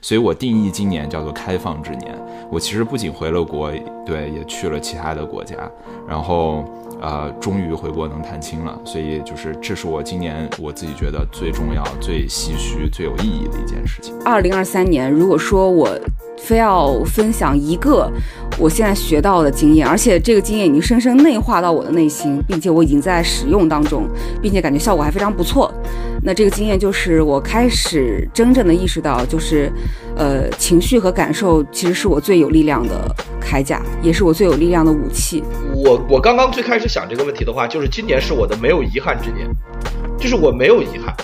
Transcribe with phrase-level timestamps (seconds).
[0.00, 2.18] 所以我定义今年叫做开放之年。
[2.50, 3.70] 我其实不仅回了国，
[4.04, 5.56] 对，也去了其他的国家，
[6.08, 6.64] 然后。
[7.00, 14.14] 呃，终于回国能探亲了，所以就是这是我今年我自己觉得最重要、最唏嘘、最有意义的一件事情。
[14.24, 15.88] 二零二三年，如果说我
[16.38, 18.10] 非要分享一个
[18.58, 24.06] 我现在学到的经验，而且这个经验已经深深内化到我的内心，并且我已经在使用当中，
[24.42, 25.72] 并且感觉效果还非常不错。
[26.22, 29.72] 那这个经验就是我开始真正的意识到，就是，
[30.16, 35.42] 呃，情绪和感受其实是我最有力量的铠甲，也是我最有力量的武器。
[35.74, 39.48] 我我刚刚最开始想这个问题的话，就是今年是我的没有遗憾之年，
[40.18, 41.14] 就是我没有遗憾，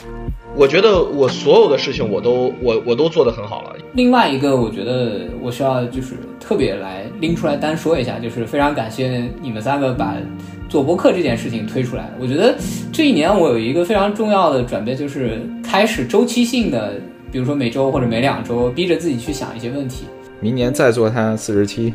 [0.54, 3.76] 我觉得我所有的事情我都我我都做得很好了。
[3.92, 10.14] 另外一个，我觉得我需要就是特别来拎出来单说一下，就是非常感谢你们三个把。
[10.68, 12.52] 做播客这件事情推出来，我觉得
[12.92, 16.94] 这一年我有一个非常重要的转变，就是开始周期性的，
[17.30, 20.06] 比如说每周或者每两周，逼着自己去想一些问题。
[20.40, 21.92] 明年再做它四十七。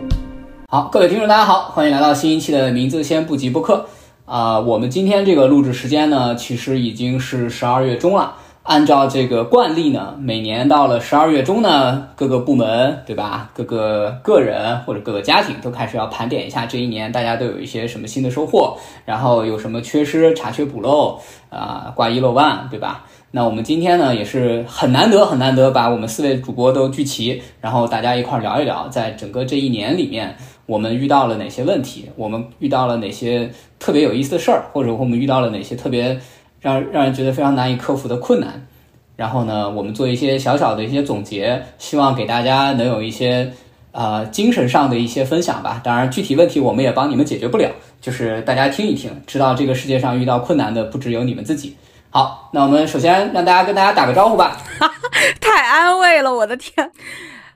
[0.68, 3.86] 好，各位听众大家好，欢迎来到新一期的名字先不急播客
[4.26, 4.60] 啊。
[4.60, 8.36] 我们今天这个录制时间呢，其实已经是十二月中了。
[8.64, 23.06] 按照这个惯例呢，每年到了十二月中呢，各个部门对吧，各个个人或者各个家庭都开始要盘点一下这一年大家都有一些什么新的收获，然后有什么缺失，查缺补漏啊，挂一漏万，对吧？
[23.32, 36.20] 那我们今天呢也是很难得很难得把我们四位主播都聚齐，然后大家一块聊一聊，在整个这一年里面，我们遇到了哪些问题，我们遇到了哪些特别有意思的事儿，或者我们遇到了哪些特别。
[36.64, 38.68] 让让人觉得非常难以克服的困难，
[39.16, 43.52] 然后呢，我们做一些小小的一些总结，希望给大家能有一些
[43.94, 45.82] 呃精神上的一些分享吧。
[45.84, 47.68] 当然，具体问题我们也帮你们解决不了，
[48.00, 51.76] 就是大家听一听，知道这个世界上遇到困难的不只有你们自己。
[52.14, 54.58] 好，那我们首先让大家跟大家打个招呼吧。
[55.40, 56.92] 太安慰了，我的天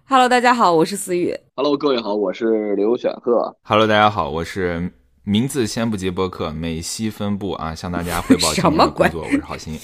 [0.07, 1.37] ！Hello，大家好，我是思雨。
[1.57, 3.57] Hello，各位好，我是刘选鹤。
[3.63, 4.93] Hello，大家好，我是。
[5.27, 9.23] 名字先不急，播客美西分部啊，向大家汇报 今天的工作。
[9.23, 9.77] 我是郝鑫。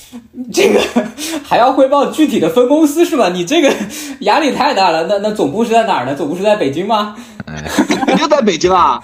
[0.54, 0.80] 这个
[1.44, 3.28] 还要汇报具体的分公司是吧？
[3.30, 3.74] 你这个
[4.20, 5.08] 压力太大了。
[5.08, 6.16] 那那总部是在哪儿呢？
[6.16, 7.16] 总部是在北京吗？
[8.06, 9.02] 肯定在北京啊！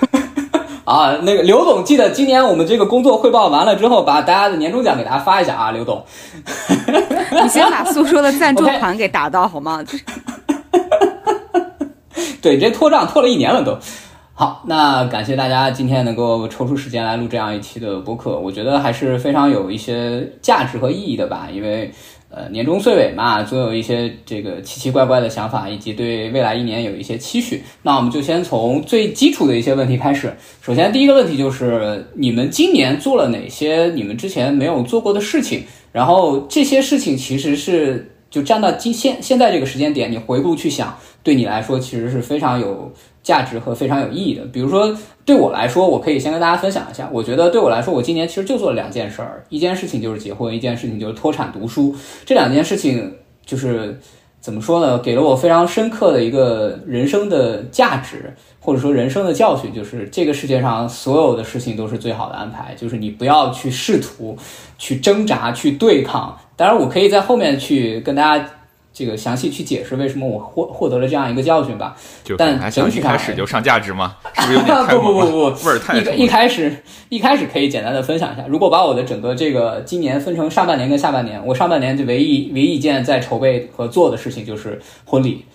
[0.88, 6.02] 啊，那个刘总，记得今年我们这个工作汇报完了之后，把大家的年终奖给大家发一下啊，刘总。
[7.44, 9.84] 你先把诉说的赞助款给打到好吗？
[12.42, 13.78] 对，这拖账拖了一年了都。
[14.34, 21.50] 好，那感谢大家今天能够抽出时间来录这样一期的播客，我觉得还是非常有一些价值和意义的吧。
[21.52, 21.92] 因为，
[22.38, 27.64] 呃，年终岁尾嘛，总有一些这个奇奇怪怪的想法，以及对未来一年有一些期许。
[27.82, 30.32] 那我们就先从最基础的一些问题开始。
[30.62, 35.64] 首先，第一个问题就是你们今年做了哪些你们之前没有做过的事情？
[35.92, 42.94] 然后这些事情其实是就站到今现现在这个时间点，你回顾去想，对你来说其实是非常有。
[43.28, 47.10] 价值和非常有意义的，比如说对我来说，我可以先跟大家分享一下。
[47.12, 51.94] 我觉得对我来说，我今年其实就做了两件事儿，一件事情就是结婚，一件事情就是脱产读书。
[52.26, 53.14] 这两件事情
[53.46, 54.00] 就是
[54.40, 54.98] 怎么说呢？
[55.00, 64.38] 给了我非常深刻的一个人生的价值，或者说人生的教训，就是这个世界上所有的事情都是最好的安排，就是你不要去试图
[64.78, 66.40] 去挣扎、去对抗。
[66.56, 68.50] 当然，我可以在后面去跟大家。
[68.98, 71.96] 这个详细去解释为什么我获获得了这样一个教训吧。
[72.36, 74.16] 但整体开始就上价值吗？
[74.34, 76.76] 是不是有点 太不不不不味儿太一一开始
[77.10, 78.44] 一开始可以简单的分享一下。
[78.48, 85.46] 如果把我的整个这个今年分成上半年跟下半年，我上半年就唯一唯一一件在筹备和做的事情就是婚礼。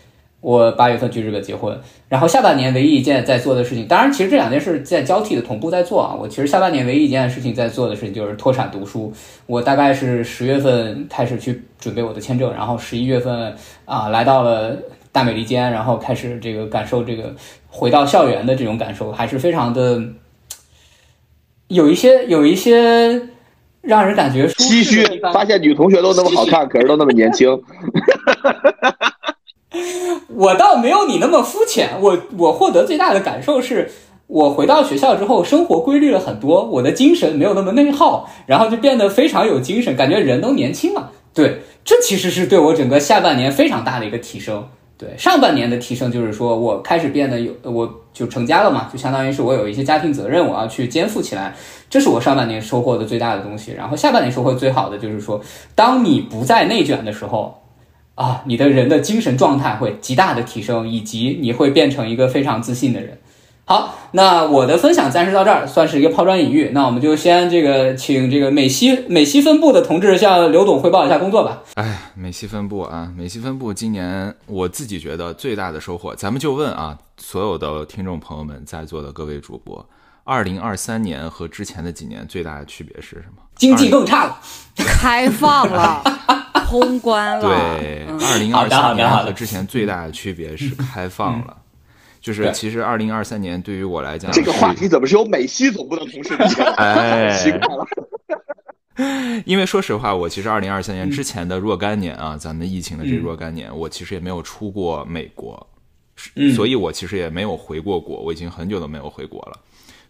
[0.42, 6.16] 我八月份去日本结婚，然后下半年唯一一件在做的事情，当然其实这两件事在交替的同步在做啊。
[6.20, 9.12] 我其实下半年唯一一件事情在做的事情就是脱产读书。
[9.46, 13.54] 我大概是十月份开始去准备我的签证，然后十一月份
[13.84, 14.76] 啊来到了
[15.12, 17.32] 大美利坚，然后开始这个感受这个
[17.68, 20.02] 回到校园的这种感受，还是非常的
[21.68, 23.28] 有一些有一些
[23.80, 25.06] 让人感觉唏嘘。
[25.32, 27.48] 发现女同学都那么好看， 可是都那么年轻。
[30.34, 33.90] 我倒没有你那么肤浅，我我获得最大的感受是，
[34.26, 41.10] 我回到学校之后，生活规律了很多，我的精神没有那么内耗，然后就变得非常有精神，感觉人都年轻了。
[41.34, 44.66] 对，这其实是对我整个下半年非常大的一个提升。
[44.98, 51.54] 对，上半年的提升就是说我开始变得有，我就成家了嘛，就相当于是我有一些家庭责任，我要去肩负起来，
[51.88, 53.72] 这是我上半年收获的最大的东西。
[53.72, 55.40] 然后下半年收获最好的就是说，
[55.74, 57.61] 当你不再内卷的时候。
[58.14, 63.18] 啊，你的人的精神状态会极大的提升，以及你会变成一个非常自信的人。
[63.64, 66.70] 好，那我的分享暂时到这儿，算是一个抛砖引玉。
[66.74, 71.62] 那我们就先这个请这个美西美西分部的同志向刘总汇报一下工作吧。
[71.74, 79.88] 哎，美西分部啊，美西分部今年我自己觉得最大的收获，咱们就问啊，所有的听众朋友们，在座的各位主播，
[80.24, 83.42] 二零二三年和之前的几年最大的区别是什么？
[83.54, 84.38] 经济更差了，
[84.76, 86.02] 开放了，
[86.72, 87.42] 通关了。
[87.78, 91.58] 对，嗯二零二三年和之前最大的区别是开放了。
[92.18, 96.72] 就是其实二零二三年对于我来讲，这个话题怎么是由美西总部的同事提的？
[96.80, 97.86] 哎奇怪了。
[99.44, 105.66] 因为说实话，我其实二零二三嗯年之前的若干年啊，咱们疫情的这若干年，我其实也没有出过美国，
[106.36, 109.58] 嗯所以我其实也没有回过国，我已经很久都没有回国了。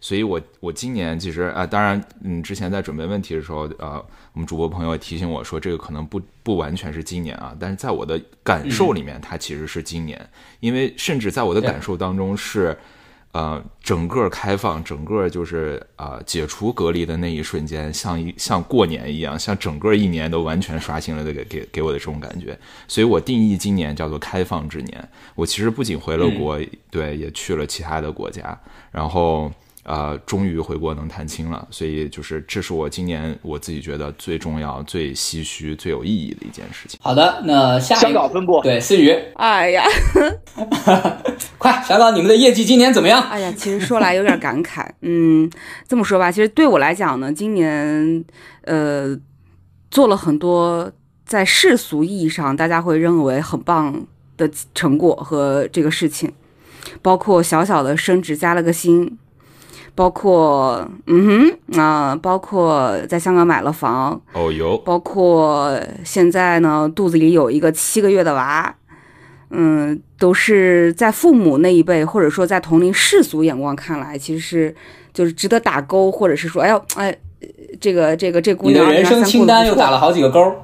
[0.03, 10.29] 所以我我今年其实啊、当然，嗯，之前在准备问题的时候，呃，我们主播朋友也提醒我说，这个可能不不完全是今年啊，但是在我的感受里面，它其实是今年，
[10.59, 12.77] 因为甚至在我的感受当中是。
[13.33, 22.55] 呃，整个开放，整个就是啊、呃解除隔离的那一瞬间，像一像过年一样，像整个一年都完全刷新了这个给给我的这种感觉。
[22.87, 25.09] 所以我定义今年叫做开放之年。
[25.33, 26.59] 我其实不仅回了国，
[26.91, 28.55] 对，也去了其他的国家，
[28.91, 29.51] 然后
[29.83, 31.67] 呃，终于回国能探亲了。
[31.69, 36.99] 所以就是这是我今年我自己觉得最重要、最唏嘘、最有意义的一件事情。
[37.03, 39.83] 好的，那下一香港分部对思雨，哎呀，
[41.57, 43.21] 快，香港你们的业绩今年怎么样？
[43.23, 44.87] 哎呀，其实说来有点感慨。
[45.01, 45.49] 嗯，
[45.87, 48.23] 这么说吧，其实对我来讲呢，今年
[48.63, 49.17] 呃
[49.91, 50.91] 做了很多
[51.25, 54.05] 在世俗意义上大家会认为很棒
[54.37, 56.31] 的成果和这个事情，
[57.01, 59.17] 包括小小的升职加了个薪。
[59.95, 68.73] 包括，嗯哼，啊、包括在香港买了房，哦哟，包括现在呢，肚子里有一个七个月的娃，
[69.51, 74.75] 嗯，都是在父母那一辈，或者说在同龄世俗眼光看来，其实是
[75.13, 77.15] 就是值得打勾，或者是说，哎呦，哎，
[77.79, 80.55] 这个这个这姑你的娘人生清单又打了好几个勾儿。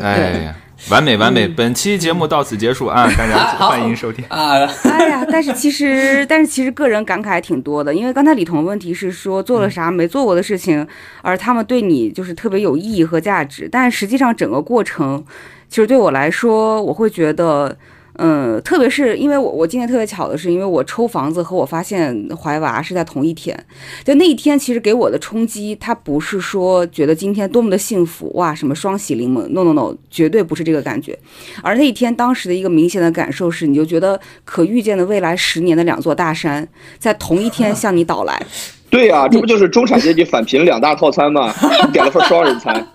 [0.00, 0.56] 哎呀，
[0.88, 1.46] 完美完美！
[1.46, 4.24] 本期节目到此结束啊，大家欢迎收听。
[4.28, 4.66] 啊！
[4.84, 10.84] 哎呀，但是其实， 但是其实个人感慨还挺多的，因为刚才李彤问题是说做了啥没做过的事情，
[11.22, 15.22] 而他们对你就是特别有意义和价值，但实际上整个过程，
[15.68, 17.76] 其实对我来说，我会觉得。
[18.22, 23.58] 嗯，特别是因为我我今天特别巧的是，因为我抽房子和我发现怀娃是在同一天，
[24.04, 31.18] 就那一天其实给我的冲击，它不是说觉得今天多么的幸福哇，什么双喜临门，no no no，绝对不是这个感觉，
[31.62, 36.68] 而那一天当时的一个明显的感受是，你就觉得可预见的未来十年的两座大山
[36.98, 38.40] 在同一天向你倒来。
[38.90, 41.54] 对呀、这不就是中产阶级返贫两大套餐吗？
[41.92, 42.86] 点了份双人餐。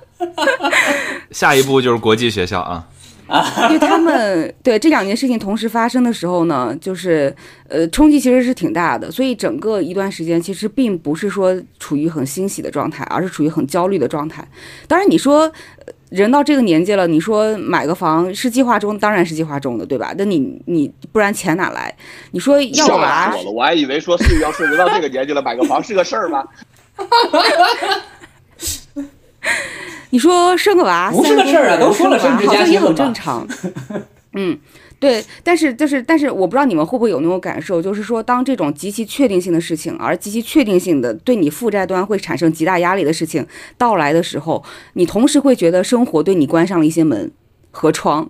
[1.32, 2.86] 下一步就是国际学校啊，
[3.68, 7.36] 因为他们对这两件事情同时发生的时候呢，就是
[7.68, 14.48] 呃冲击其实是挺大的，所以整个一段时间其实并不是说处于很欣喜的状态，而是处于很焦虑的状态。
[14.88, 15.52] 当然你说。
[16.12, 20.14] 人到这个年纪了，你说买个房是计划中，当然是计划中的，对吧？
[20.18, 21.94] 那你你不然钱哪来？
[22.32, 26.46] 你说要娃死我，我还以为说是要是人到这个年纪了买个房是个事儿吗？
[30.12, 33.48] 你说生个娃不是个事儿啊都说了生个娃生殖好像也很正常。
[34.38, 34.58] 嗯，
[35.00, 43.46] 对，但是就是但是我不知道你们会不会有那种感受，就是说当这种极其确定性的事情，而极其确定性的对你负债端会产生极大压力的事情
[43.78, 44.64] 到来的时候，
[44.94, 47.32] 你同时会觉得生活对你关上了一些门
[47.72, 48.30] 和窗。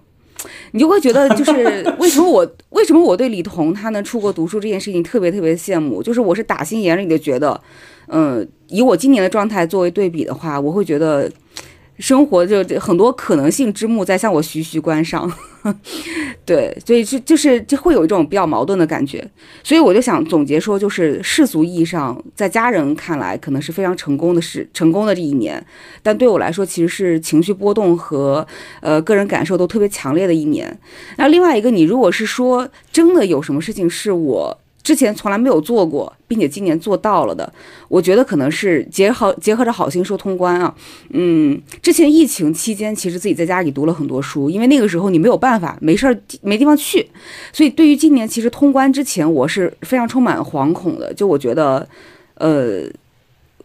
[0.72, 7.60] 你就会觉得，就是 为什么我为什么我对李彤他能出国读书这件事情特别特别羡慕，就是我是打心眼里的觉得，
[8.08, 11.32] 嗯，以我今年的状态作为对比的话，我会觉得
[11.98, 15.32] 生活就很多可能性之幕在向我徐徐关上，
[16.44, 19.26] 对，所以就就是就会有一种比较矛盾的感觉，
[19.64, 25.66] 所以我就想总结说，就是世俗意义上，在家人看来可能是非常成功的事，成功的这一年，
[26.04, 28.46] 但对我来说其实是情绪波动和
[28.82, 30.78] 呃个人感受都特别强烈的一年。
[31.16, 37.52] 那另外一个，你如果是说真的有什么事情是我之前从来没有做过，并且今年做到了的，
[37.88, 40.76] 我觉得可能是结合结合着好心说通关啊。
[41.10, 47.10] 嗯，之前疫情期间，其实自己在家里读了很多书，因为那个时候你没有办法，没事儿没地方去，
[47.52, 51.12] 所以对于今年其实通关之前，我是非常充满惶恐的。
[51.16, 51.90] 就我觉得，
[52.36, 52.84] 呃。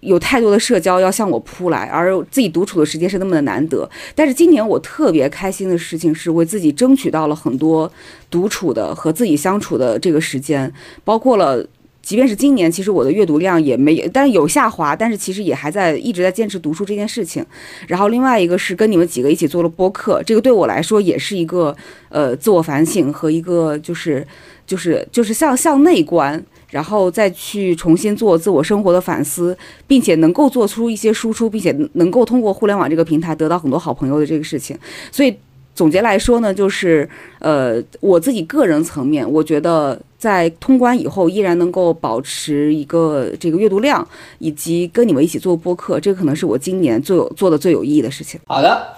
[0.00, 3.88] 有太多的社交要向我扑来，而自己独处的时间是那么的难得。
[4.14, 7.90] 但是今年我特别开心的事情是为自己争取到了很多
[8.30, 10.72] 独处的和自己相处的这个时间，
[11.04, 11.64] 包括了
[12.10, 17.46] 即便是今年，其实我的阅读量也没有，但是有下滑，但是其实也还在一直在坚持读书这件事情。
[17.86, 21.72] 然后另外一个是跟你们几个一起做了播客，这个对我来说也是一个
[22.08, 24.26] 呃自我反省和一个就是
[24.66, 34.76] 就是就是向向内观，然后再去重新做自我生活的反思，并且能够做出一些输出，并且能够通过互联网这个平台得到很多好朋友的这个事情。
[35.12, 35.32] 所以
[35.74, 37.08] 总结来说呢，就是
[37.38, 40.00] 呃我自己个人层面，我觉得。
[40.20, 44.06] 在通关以后，依然能够保持一个这个阅读量，
[44.38, 48.38] 以及跟你们一起做播客，这可能是我今年最有做的最有意义的事情。
[48.46, 48.88] 好的，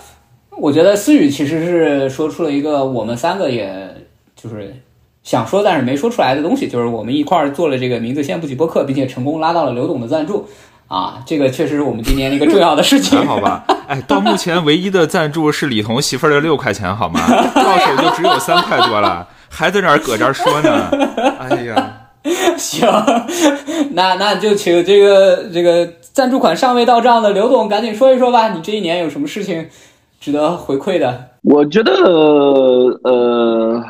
[0.59, 4.75] 我觉得思雨其实是说出了一个我们三个也就是
[5.23, 10.45] 想说但是没说出来的东西，就是我们一块儿做了这个名字先不急播客，并且成功拉到了刘董的赞助
[10.93, 13.19] 啊，这个确实是我们今年一个重要的事情。
[13.19, 13.65] 还 好吧？
[13.89, 17.21] 哎，到目前唯一的赞助是李彤媳妇儿的六块钱，好吗？
[17.55, 19.27] 到手就只有三块多了。
[19.49, 20.91] 还在那儿搁这儿说呢，
[21.39, 21.93] 哎呀，
[22.59, 22.87] 行，
[23.93, 29.67] 那那就请这个这个赞助款尚未到账的刘总赶紧说一说吧，你这一年有什么事情
[30.21, 31.29] 值得回馈的？
[31.43, 31.93] 我觉得，
[33.05, 33.83] 呃，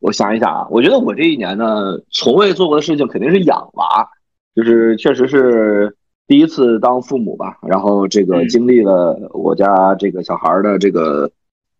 [0.00, 1.64] 我想一想啊，我觉得我这一年呢，
[2.10, 4.06] 从未做过的事情肯定是养娃，
[4.54, 5.94] 就是确实是
[6.30, 11.28] 第一次当父母吧，然后这个经历了我家这个小孩的这个，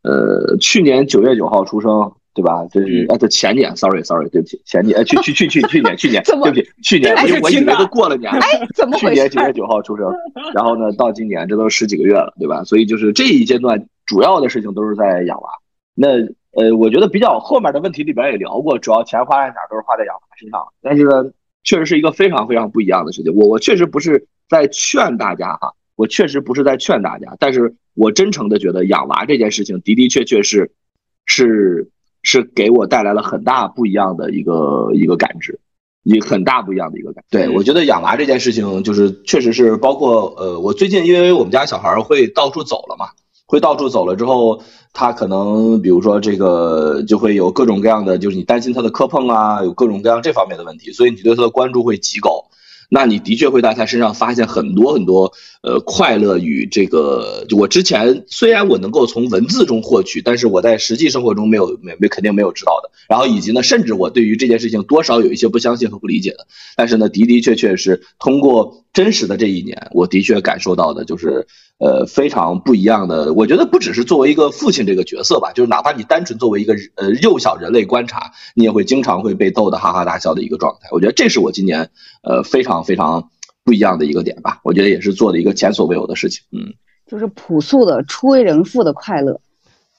[0.03, 2.11] 呃，去年九月九号出生。
[2.33, 2.65] 对吧？
[2.71, 8.41] 这是啊，这前年，sorry，sorry，对不起，前年，去去去去去年，去年， 对不起，去年，我我以为都过了年了，
[8.97, 10.07] 去年九月九号出生，
[10.55, 12.63] 然后呢，到今年，这都十几个月了，对吧？
[12.63, 15.51] 所以就是这一阶段主要的事情都是在养娃。
[15.95, 16.07] 那
[16.53, 20.65] 呃，我觉得比较后面的问题里边也聊过，主要钱花在哪都是花在养娃身上。
[20.81, 21.33] 但是呢，
[21.65, 23.35] 确实是一个非常非常不一样的事情。
[23.35, 30.73] 我我确实不是在劝大家哈，我确实不是在劝大家，但是我真诚的觉得养娃这件事情的的确确是
[31.25, 31.89] 是。
[32.23, 35.59] 是给我带来了很大不一样的一个一个感知，
[36.03, 37.25] 一很大不一样的一个感。
[37.31, 43.07] 对我觉得养娃这件事情，就是确实是包括呃，我最近因为我们家小孩会到处走了嘛，
[43.47, 52.45] 会到处走了之后，他可能比如说这个就会有各种各样的，就是你担心他的磕碰啊，有各种各样这方面的问题，所以你对他的关注会极高。
[52.91, 55.33] 那你的确会在他身上发现很多很多，
[55.63, 57.47] 呃，快乐与这个。
[57.57, 62.91] 我之前虽然我能够从文字中获取，但是我在实际生活中没有没没肯定没有知道的。
[63.09, 66.47] 然后以及呢，甚至我对于这件事情多少有一些不相信和不理解的。
[66.77, 71.47] 但是呢，的的确确是通过真实的这一年，我的确感受到的就是。
[71.83, 73.33] 呃，非常不一样的。
[73.33, 80.91] 我觉得不只是作为一个父亲这个角色吧，就是哪怕你单纯作为一个呃幼小人类观察，你也会经常会被逗得哈哈大笑的一个状态。
[80.93, 81.89] 我觉得这是我今年
[82.23, 83.31] 呃非常非常
[83.65, 84.61] 不一样的一个点吧。
[84.65, 86.43] 我觉得也是做的一个前所未有的事情。
[86.53, 86.75] 嗯，
[87.07, 89.41] 就是朴素的初为人父的快乐。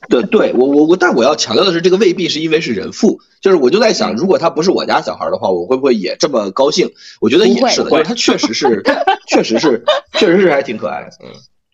[0.09, 6.89] 对，对我我我，但我要强调的是，这个未必是因为是人父，就是我就在想，如果他不是我家小孩的话，我会不会也这么高兴？
[7.19, 8.81] 我觉得也是的，因为他确实是，
[9.29, 9.83] 确实是，
[10.13, 11.09] 确实是还挺可爱的。
[11.23, 11.29] 嗯。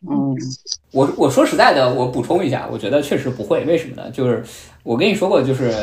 [0.09, 0.35] 嗯，
[0.91, 3.65] 我我说实在的，我补充一下，我觉得确实不会。
[3.65, 4.09] 为什么呢？
[4.09, 4.43] 就是
[4.83, 5.73] 我跟你说过，就是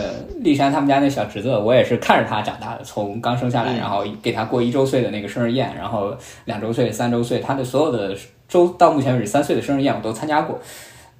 [0.41, 6.17] 丽珊他们家那小侄子，我也是看着他长大的，从刚生下来，然后给他过一周岁的那个生日宴，然后
[6.47, 8.17] 两周岁、三周岁，他的所有的
[8.49, 10.59] 周到目前为止三岁的生日宴我都参加过。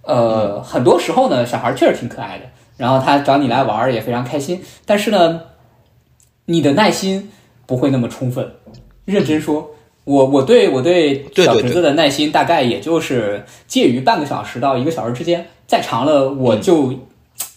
[0.03, 2.45] 呃，很多时候呢，小孩确实挺可爱的，
[2.79, 5.43] 然后他找你来玩也非常开心，但是呢，
[6.47, 7.31] 你的耐心
[7.67, 8.51] 不会那么充分。
[9.05, 9.71] 认真说。
[10.05, 16.93] 我我对我对小侄子的耐心大概也就是介于半个小时到一个小时之间，再长了我就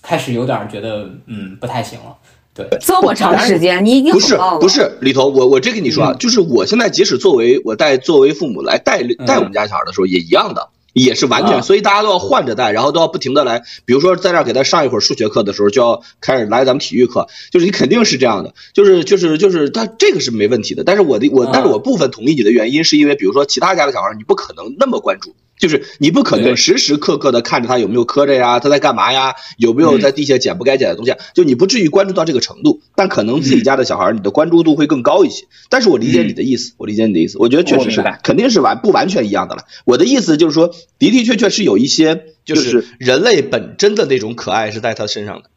[0.02, 2.16] 开始有点觉得嗯不太行了。
[2.54, 10.70] 对，这么长时间你已经不是不是里头，我我这跟你说啊，就是我现在即使作为我带作为父母来带带我们家小孩的时候也一样的。
[10.98, 25.36] 也是完全，所以大家都要换着带，然后都要不停的来，比如说在这儿给他上一会儿数学课的时候，就要开始来咱们体育课，就是你肯定是这样的，就是就是就是他这个是没问题的，但是我的我但是我部分同意你的原因是因为，比如说其他家的小孩，你不可能那么关注。
[25.58, 35.46] 就是你不可能时时刻刻的看着他有没有磕着呀，他在干嘛呀，有没有在地下捡不该捡的东西，就你不至于关注到这个程度，但可能自己家的小孩，你的关注度会更高一些。
[35.70, 39.64] 但是我理解你的意思，我理解你的意思，我觉得确实是，肯定是完不完全一样的了。
[39.86, 40.68] 我的意思就是说，
[41.00, 45.50] 的的确确是有一些，就是人类本真的那种可爱是在他身上的。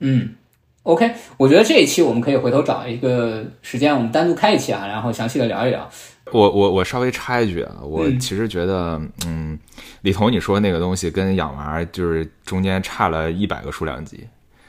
[0.00, 0.34] 嗯
[0.82, 5.88] ，OK，我觉得这一期我们可以回头找一个时间，我们单独开一期啊，然后详细的聊一聊。
[6.32, 9.58] 我我我稍微插一句啊，我其实觉得，嗯，
[10.02, 14.26] 李彤你说那个东西跟养娃就是中间差了一百个数量级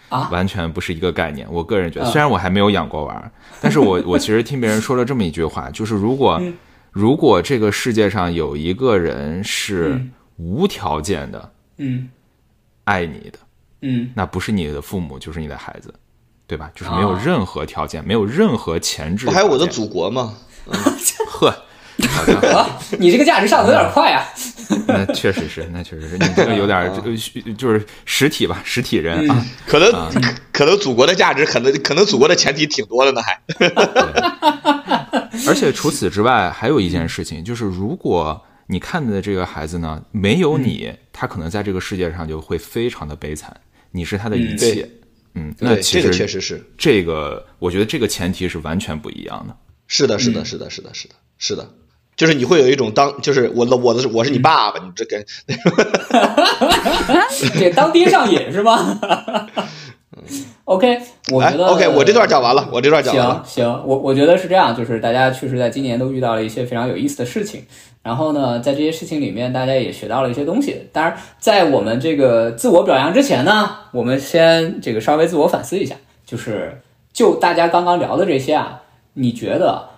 [0.09, 1.47] 啊，完全不是一个概念。
[1.51, 6.41] 我个人觉得，虽然我还没有养过娃，但是我我其实听别人说了这么一句话，就是如果
[6.91, 9.99] 如果这个世界上有一个人是
[10.37, 12.09] 无条件的，嗯，
[12.83, 13.39] 爱你的，
[13.81, 15.93] 嗯，那不是你的父母，就是你的孩子。
[16.45, 16.69] 对吧？
[16.75, 20.35] 就是没有任何条件，没有任何前置还有我的祖国吗？
[21.33, 21.47] 呵，
[22.53, 24.23] 啊，你这个价值上的有点快啊。
[24.87, 27.15] 那确实是，那确实是你这个有点这个
[27.55, 29.45] 就是实体吧，实体人啊。
[29.67, 30.21] 可能可
[30.51, 33.39] 可能祖国的价值，可能可能祖国的前提挺多的呢，还。
[35.47, 43.55] 而且除此之外，还有一件事情，就是如果你看的这个孩子呢，没有你，他可能在这个世界上就会非常的悲惨。
[43.91, 44.89] 你是他的一切，
[45.35, 49.55] 嗯，那，这其实个确实是，这个我觉得这个前提是完全不一样的。
[49.87, 51.67] 是的，是的，是的，是的，是的，是的，
[52.15, 55.25] 就是你会有一种当，就是我的我的我是你爸爸，你这跟
[57.59, 58.97] 这当爹上瘾是吗？
[60.63, 61.01] OK，
[61.33, 63.43] 我哎觉得、，OK，我这段讲完了，我这段讲完了。
[63.45, 67.65] 行行，我我觉得是这样，就是大家确实在今年都遇到了一些非常有意思的事情，
[68.01, 70.87] 然后呢，在这些事情里面，大家也学到了一些东西。
[70.93, 76.79] 当然，在我们这个自我表扬之前呢，我们先这个稍微自我反思一下，就是
[77.11, 78.83] 就大家刚刚聊的这些啊，
[79.15, 79.89] 你觉得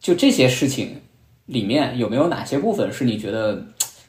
[0.00, 1.02] 就这些事情
[1.46, 3.64] 里面有没有哪些部分是你觉得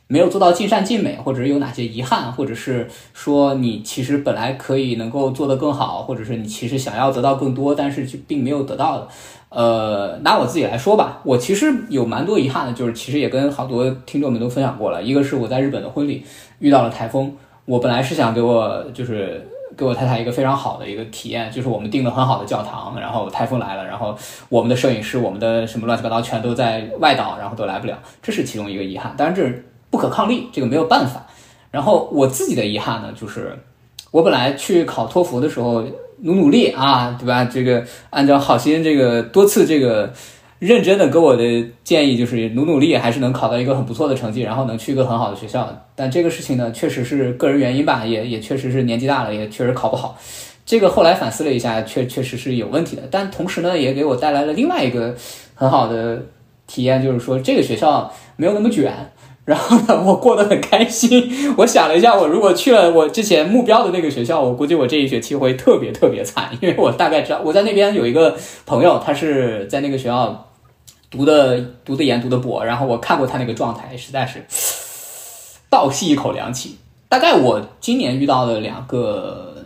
[0.08, 9.08] 没有做到尽善尽美，或者是有哪些遗憾，或者是说你其实本来可以能够做得更好，或者是你其实想要得到更多，但是就并没有得到的。
[9.50, 15.02] 呃，拿我自己来说吧，我其实有蛮多遗憾的，就是其实也跟好多听众们都分享过了。
[15.02, 16.24] 一个是我在日本的婚礼
[16.60, 17.34] 遇到了台风，
[17.66, 24.18] 我本来是想给我就是给我太太一个非常好的一个体验，就是我们订了很好的教堂，然后台风来了，然后
[24.50, 29.14] 我们的摄影师、我们的什么乱七八糟全都在外岛，然后都来不了，这是其中一个遗憾。
[29.16, 31.26] 当然这是不可抗力，这个没有办法。
[31.70, 33.56] 然后我自己的遗憾呢，就是
[34.10, 35.84] 我本来去考托福的时候
[36.22, 37.46] 努努力啊，对吧？
[37.46, 40.12] 这个按照好心这个多次这个
[40.60, 41.44] 认真的给我的
[41.84, 45.70] 建议，就是努努力还是能考到一个很不错的成绩，然后能去一个很好的学校。
[45.96, 50.18] 但这个事情呢，确实是个人原因吧，也也确实是年纪大了，也确实考不好。
[50.66, 53.04] 这个后来反思了一下，确确实是有问题的。
[53.12, 55.16] 但同时呢，也给我带来了另外一个
[55.54, 56.24] 很好的
[56.66, 58.94] 体验，就是说这个学校没有那么卷。
[59.46, 61.56] 然后呢，我过得很开心。
[61.56, 68.36] 我想了一下，我如果去了我之前目标的那个学校，我估计我这一学期会特别特别惨，因为我大概知道我在那边有一个
[68.66, 70.47] 朋友，他是在那个学校
[71.10, 74.46] 读的读的研读的博，然后我看过他那个状态，实在是
[75.70, 76.78] 倒吸一口凉气。
[77.10, 79.64] 大概我今年遇到的两个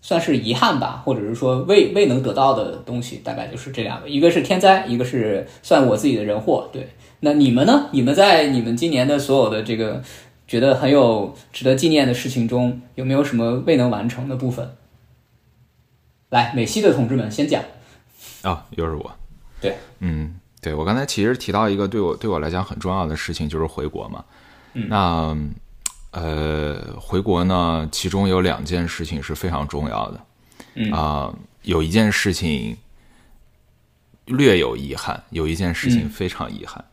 [0.00, 6.68] 算是遗憾吧，或者是说未未能得到的东西，大概就是这两个，一个是天灾，一个是算我自己的人祸。
[6.72, 6.88] 对，
[7.20, 7.88] 那你们呢？
[7.92, 10.02] 你们在你们今年的所有的这个
[10.48, 14.74] 觉得很有值得纪念的事情中，有没有什么未能完成的部分？
[16.30, 17.62] 来，美西的同志们先讲。
[18.42, 19.12] 啊，又是我。
[19.60, 24.24] 对，嗯，对我刚才其实提到一个对我对我来讲很重要的事情，就是回国嘛。
[24.72, 25.36] 嗯那
[26.12, 30.20] 呃，回国呢，其中有两件事情是非常重要的。
[30.74, 32.76] 嗯啊、有一件事情
[34.26, 36.84] 略有遗憾，有一件事情嗯非常遗憾。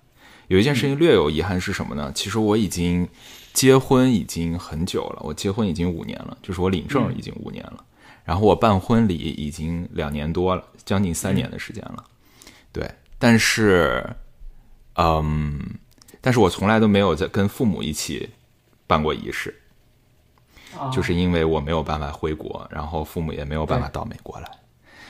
[0.48, 2.12] 有一件事情略有遗憾是什么呢？
[2.16, 3.08] 其实我已经
[3.54, 7.84] 结婚已经很久了，我结婚已经五年了，就是我领证已经五年了，
[8.24, 12.04] 然后我办婚礼已经两年多了，将近三年的时间了。
[12.72, 14.04] 对，但是，
[14.96, 15.60] 嗯，
[16.22, 18.30] 但是我从来都没有在跟父母一起
[18.88, 19.54] 办过仪式，
[20.76, 20.90] 啊。
[20.90, 24.50] 就是因为我没有办法回国，然后父母也没有办法到美国来，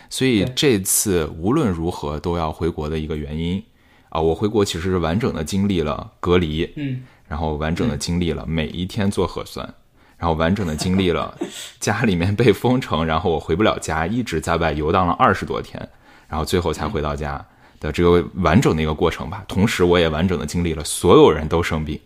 [0.10, 3.64] 所以这次无论如何都要回国的一个原因
[4.10, 7.04] 啊，我回国其实是完整的经历了隔离，嗯。
[7.28, 9.72] 然后完整的经历了每一天做核酸，
[10.18, 11.38] 然后完整的经历了
[11.80, 15.88] 家里面被封城，然后我回不了家，一直在外游荡了二十多天，
[16.28, 17.46] 然后最后才回到家
[17.80, 19.44] 的这个完整的一个过程吧。
[19.48, 22.00] 同时，我也完整的经历了所有人都生病，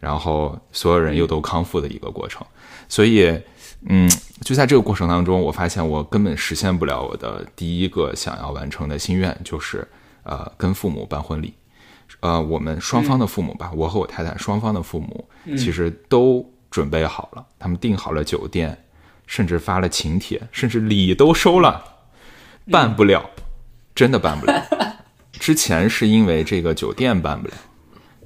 [0.00, 2.46] 然后所有人又都康复的一个过程。
[2.88, 3.40] 所以，
[3.88, 4.10] 嗯，
[4.42, 9.86] 就在这个过程当中，我发现我根本实现不了我的第一个想要完成的心愿，就是
[10.22, 11.54] 呃跟父母办婚礼。
[12.20, 18.78] 呃，我们双方的父母吧，我和我太太双方的父母其实都准备好了，他们订好了酒店，
[19.26, 21.82] 甚至发了请帖，甚至礼都收了，
[22.70, 23.28] 办不了，
[23.94, 24.62] 真的办不了。
[25.42, 27.54] 之前是因为这个酒店办不了，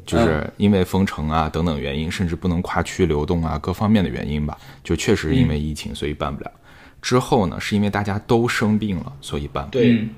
[0.04, 6.52] 就是因为封城啊等等原因，甚至不能跨区流动啊各方面的原因吧，就确实是因为疫情，所以办不了。
[7.00, 9.82] 之后呢，是因为大家都生病了，所以办不了。
[9.82, 10.10] 对，嗯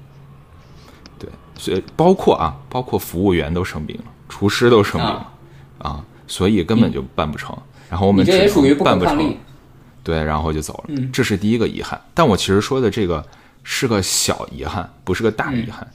[1.21, 5.33] 对，所以包括啊，包括服务员都生病了，厨师都生病了
[5.79, 7.57] 啊所以根本就办不成。
[7.89, 9.37] 然后我们只能这也属于办不成，。
[10.03, 10.87] 对，然后就走了。
[10.89, 12.01] 嗯这是第一个遗憾。
[12.13, 13.25] 但我其实说的这个
[13.63, 15.87] 是个小遗憾，不是个大遗憾。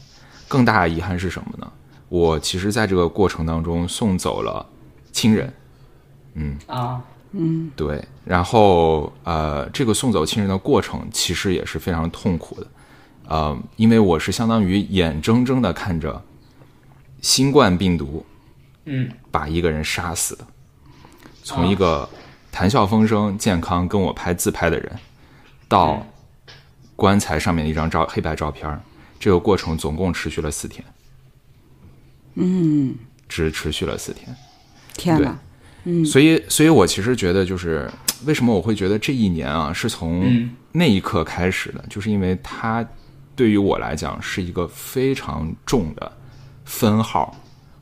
[0.47, 1.71] 更大的遗憾是什么呢？
[2.09, 4.65] 我其实在这个过程当中送走了
[5.11, 5.53] 亲人，
[6.35, 6.57] 嗯。
[6.67, 7.01] 啊，
[7.31, 7.71] 嗯。
[7.75, 12.67] 对，然后呃，这个送走亲人的过程其实也是非常痛苦的，
[13.27, 16.21] 呃，因为我是相当于眼睁睁的看着
[17.21, 18.25] 新冠病毒
[18.85, 19.09] 嗯。
[19.31, 20.45] 把一个人杀死的，
[21.43, 22.07] 从一个
[22.51, 24.91] 谈笑风生、健康跟我拍自拍的人，
[25.67, 26.05] 到
[26.95, 28.79] 棺材上面的一张照黑白照片儿，
[29.23, 30.83] 这个过程总共持续了四天，
[32.35, 32.93] 嗯，
[33.29, 34.35] 只持续了四天。
[34.95, 35.39] 天哪，
[35.85, 36.03] 嗯。
[36.05, 37.89] 所以，所以我其实觉得，就是
[38.25, 40.49] 为什么我会觉得这一年啊，是从嗯。
[40.73, 42.85] 那一刻开始的，就是因为它
[43.33, 46.11] 对于我来讲是一个非常重的
[46.65, 47.33] 分号，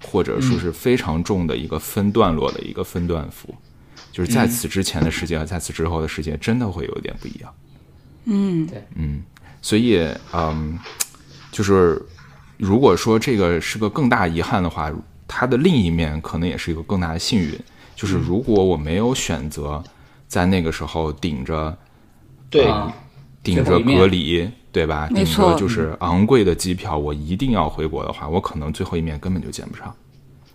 [0.04, 3.56] 或者说是非常重的一个分段落的一个分段符，
[4.12, 7.52] 就是在此之前的世界和在此之后的世界真的会有点不一样。
[8.26, 8.68] 嗯。
[8.68, 8.84] 对。
[8.94, 9.24] 嗯，
[9.60, 10.78] 所以嗯，
[11.52, 12.02] 就是
[12.58, 14.92] 如果说这个是个更大遗憾的话，
[15.28, 17.60] 它的另一面可能也是一个更大的幸运，
[17.96, 19.84] 就是如果我没有选择
[20.28, 21.78] 在那个时候顶着
[22.50, 22.94] 对，啊，
[23.44, 25.08] 顶着隔离，对吧？
[25.08, 29.94] 顶没错着就是昂贵的机票，我一定要回国的话，我可能最后一面根本就见不上。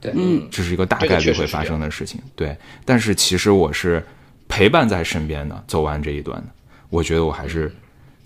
[0.01, 2.21] 对，嗯这是一个大概率会发生的事情。
[2.35, 4.05] 对，但是其实我是
[4.47, 6.47] 陪伴在身边的，走完这一段的。
[6.91, 7.75] 我觉得我还是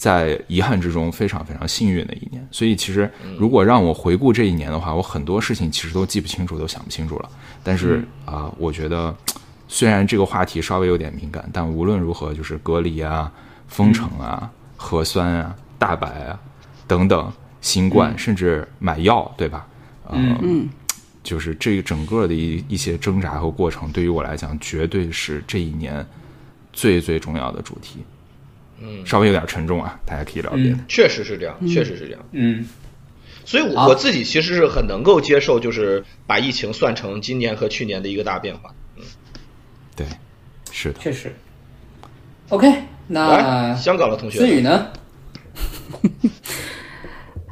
[0.00, 2.48] 在遗憾之中非常非常幸运的一年。
[2.50, 7.28] 所以其实如果让我回顾这一年的话，我很多事情其实都记不清楚，都想不清楚了。
[7.62, 9.14] 但是啊、我觉得
[9.68, 13.30] 虽然这个话题稍微有点敏感，但无论如何，就是隔离啊、
[13.68, 16.40] 封城啊、核酸啊、大白啊
[16.86, 19.68] 等等，新冠，甚至买药，对吧？
[20.06, 20.68] 呃、嗯嗯
[21.22, 26.06] 就是这个整个的一一些挣扎和过程，对于我来讲，绝对是这一年
[26.72, 28.02] 最最重要的主题。
[28.80, 30.70] 嗯，稍微有点沉重啊，大家可以了解。
[30.72, 32.20] 嗯确实是这样，确实是这样。
[32.32, 32.66] 嗯
[33.44, 38.72] 所以我，自己其实是很能够接受，就是把疫情算成今年和去年的一个大变化。
[38.96, 39.02] 嗯
[39.96, 40.06] 对，
[40.70, 41.00] 是的。
[41.00, 41.34] 确实。
[42.50, 44.88] OK，来，那香港的同学思，雨呢？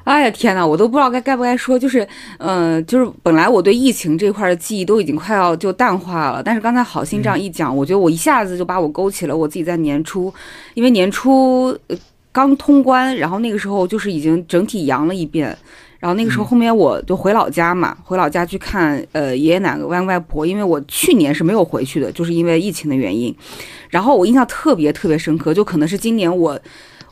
[0.08, 10.32] 哎呀天呐，我都不知道该该不该说，就是，呃，就是本来我对疫情这块的记忆都已经快要就淡化了，但是刚才好心这样一讲，我觉得我一下子就把我勾起了我自己在年初，
[10.72, 11.96] 因为年初、呃、
[12.32, 15.54] 刚通关，然后那个时候就是已经整体阳了一遍，
[15.98, 23.36] 然后那个时候后面我就回老家嘛，回老家去看呃爷爷奶奶、外公外婆，因为我去年是没有回去的，就是因为疫情的原因，
[23.90, 26.58] 然后我印象特别特别深刻，就可能是今年我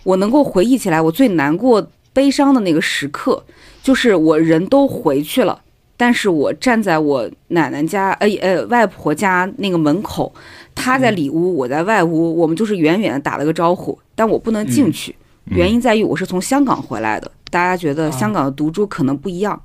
[0.02, 1.86] 我能够回忆起来我最难过。
[2.16, 3.44] 悲伤的那个时刻，
[3.82, 5.60] 就是我人都回去了，
[5.98, 10.34] 但是我站在我奶奶家，呃呃外婆家那个门口，
[10.74, 19.60] 她在里屋，我在外屋，我们就是远远的打了个招呼，但我不能进去，嗯原因在于我是从香港回来的，大家觉得香港的毒株可能不一样，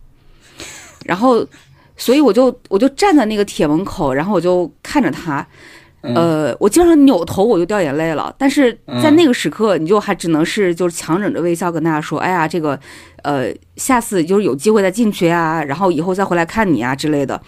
[1.05, 1.47] 然后，
[1.95, 5.47] 所以我就我就站在那个铁门口，然后我就看着她。
[6.03, 12.79] 嗯呃，我经常扭头我就掉眼泪了，但是在那个时刻，你就还只能是就是强忍着微笑跟大家说，哎呀，这个，
[13.21, 17.39] 呃，下次就是有机会再进去啊，然后以后再回来看你啊之类的。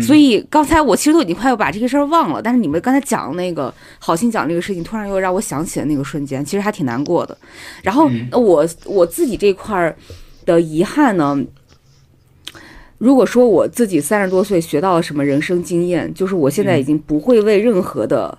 [0.00, 7.36] 所以刚才我其实都已经快要把这个事儿忘了，但是你们刚才讲的那个好心讲这个事情，突然又让我想起了那个瞬间，其实还挺难过的。
[7.82, 9.94] 然后嗯我我自己这块儿
[10.44, 11.40] 的遗憾呢。
[13.02, 18.38] 如果说我自己三十多岁学到了什么人生经验，就是我现在已经不会为任何的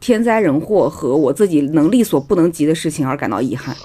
[0.00, 3.76] 天灾人祸和我自己能力所不能及的事情而感到遗憾。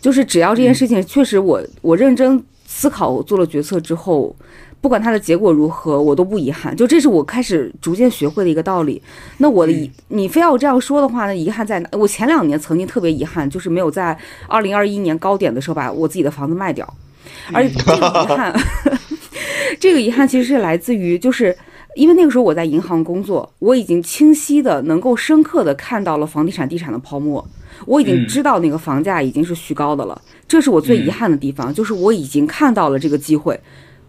[0.00, 4.34] 就是只要这件事情确实我我认真思考，我做了决策之后，
[4.80, 6.74] 不管它的结果如何，我都不遗憾。
[6.74, 9.02] 就这是我开始逐渐学会的一个道理。
[9.36, 11.36] 那我的遗，你非要我这样说的话呢？
[11.36, 11.88] 遗憾在哪？
[11.92, 14.16] 我前两年曾经特别遗憾，就是没有在
[14.48, 16.90] 二零二一年高点的时候把我自己的房子卖掉，
[17.52, 18.50] 而且这个遗憾。
[19.78, 21.56] 这个遗憾其实是来自于，就是
[21.94, 27.46] 因为那个时候我在银行工作，我已经清晰的能够深刻的看到了房地产地产的泡沫，
[27.86, 33.58] 我已经知道那个房价已经是虚高的了，这是我最遗憾的地方，就是我已经看到了这个机会。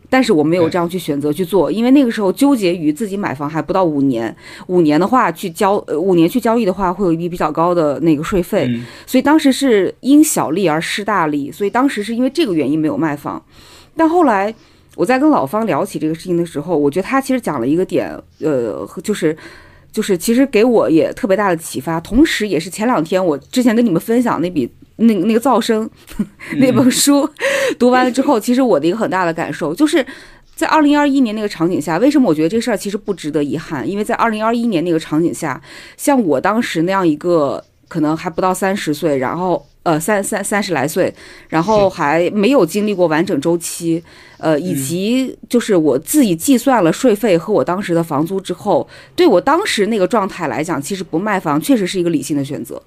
[0.08, 4.34] 但是我没有这样去选择去做，因为那个时候纠结于自己买房还不到五年，
[4.68, 13.44] 五年的话去交，呃，五年去交易的话会有一笔比较高的那个税费，嗯所以当时是因小利而失大利，所以当时是因为这个原因没有卖房，
[13.98, 14.54] 但后来。
[14.96, 19.36] 我在跟老方聊起这个事情的时候，我觉得他其实讲了一个点，呃，就是，
[19.92, 25.90] 就是其实给我也特别大的启发，同时也是前两天我之前跟你们分享那笔那那个噪声
[26.58, 27.30] 那本书
[27.78, 30.06] 读完了之后，其实我的一个很大的感受就是。
[30.56, 33.86] 在二零二一年那个场景下，为什么我觉得这事儿其实不值得遗憾？
[33.86, 35.62] 因为在二零二一年那个场景下，
[35.98, 41.14] 像我当时那样一个可能还不到三十岁，然后呃三三三十来岁，
[41.48, 44.04] 然后还没有经历过完整周期，
[44.38, 52.82] 呃，以及就是我自己计算了税费和我当时的房租之后，对我当时那个状态来讲，其实不卖房确实是一个理性的选择，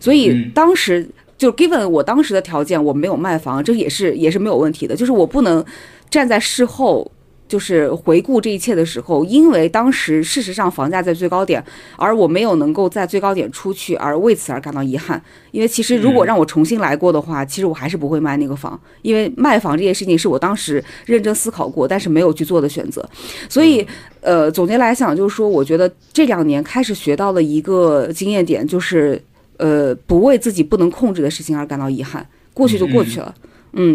[0.00, 1.06] 所以嗯当时。
[1.38, 4.96] 就 given 我当时的条件，我没有卖房，这也是也是没有问题的。
[4.96, 5.62] 就是我不能
[6.08, 7.12] 站在事后，
[7.48, 11.64] 就是回顾这一切的时候，因为当时事实上房价在最高点，
[11.96, 15.22] 而我没有能够在最高点出去，而为此而感到遗憾。
[15.52, 23.08] 因为其实如果让我重新来过的话，其实我还是不会卖那个房，因为卖房这件事情是我当时认真思考过，但是没有去做的选择。
[23.48, 23.86] 所以，
[24.20, 29.22] 呃，总结来讲，就是说，我觉得这两年开始学到了一个经验点，就是
[29.58, 33.34] 呃，不为自己不能控制的事情而感到遗憾，过去就过去了。
[33.42, 33.50] 嗯，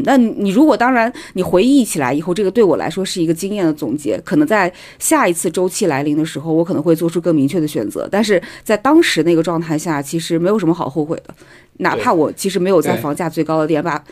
[0.06, 8.08] 那你如果当然你回忆起来以后，这个对我来说是一个经验的总结，可能在下一次周期来临的时候，我可能会做出更明确的选择。
[8.12, 11.34] 但是在当时那个状态下，其实没有什么好后悔的，
[11.78, 14.04] 哪怕我其实没有在房价最高的点把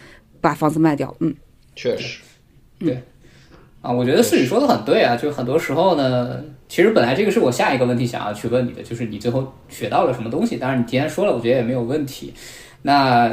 [0.41, 1.15] 把房子卖掉。
[1.19, 1.35] 嗯，
[1.75, 2.19] 确实，
[2.79, 3.03] 对
[3.81, 10.57] 啊，我觉得思雨说的很对啊，就很多时候呢，其实本来这个是我下一个问题想要去问你的，就是你最后学到了什么东西。
[10.57, 12.33] 当然你提前说了，我觉得也没有问题。
[12.81, 13.29] 那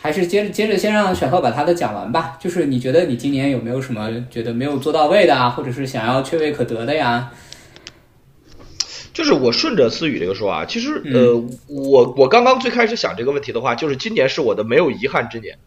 [0.00, 2.38] 还是接着接着先让选赫把他的讲完吧。
[2.40, 7.30] 就是你觉得你今年有没有什么觉得没有做到位的啊，或者是想要缺位可得的呀？
[9.12, 11.34] 就是我顺着思雨这个说啊，其实呃，
[11.66, 15.58] 我我刚刚最开始想这个问题的话，就是今年是我的没有遗憾之年，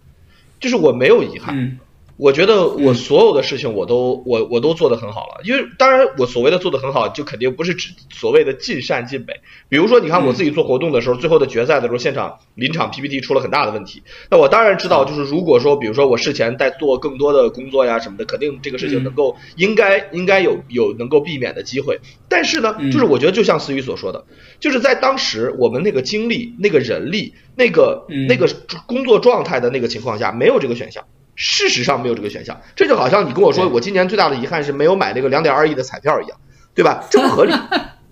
[0.60, 1.54] 就是我没有遗憾。
[1.58, 1.78] 嗯
[2.22, 9.34] 我觉得我所有的事情我都我我都做得很好了，因为当然我所谓的做得很好，就肯定不是指所谓的尽善尽美。
[9.70, 14.04] 比如说，你看我自己做活动的时候，最后的决赛的时候，现场临场 PPT 出了很大的问题。
[14.30, 22.00] 那我当然知道，就是如果说，比如说我事前在做更多的工作呀什么的，肯定这个事情能够应该应该有有能够避免的机会。
[22.30, 24.24] 但是呢，就是我觉得就像思雨所说的，
[24.60, 28.48] 就是在当时我们那个精力、那个人力、那个嗯那个
[28.86, 31.04] 工作状态的那个情况下，没有这个选项。
[31.36, 36.38] 事实上没有这个选项，这就好像你跟我说，我今年最大的遗憾是没有买那个两点二亿的彩票一样，
[36.76, 37.06] 对吧？
[37.12, 37.54] 这不合理，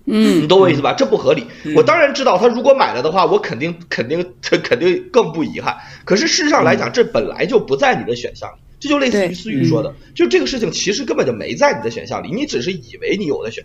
[0.06, 0.92] 嗯你懂我意思吧？
[0.94, 1.46] 这不合理。
[1.76, 5.76] 我当然知道，他如果买了的话，我肯定肯定这 肯定更不遗憾。
[6.04, 13.64] 可是事实上来讲，这本来就不在你的选项里，这就类似于思雨说的，就这个事情其实根本就没在你的选项里，你只是以为你有的选。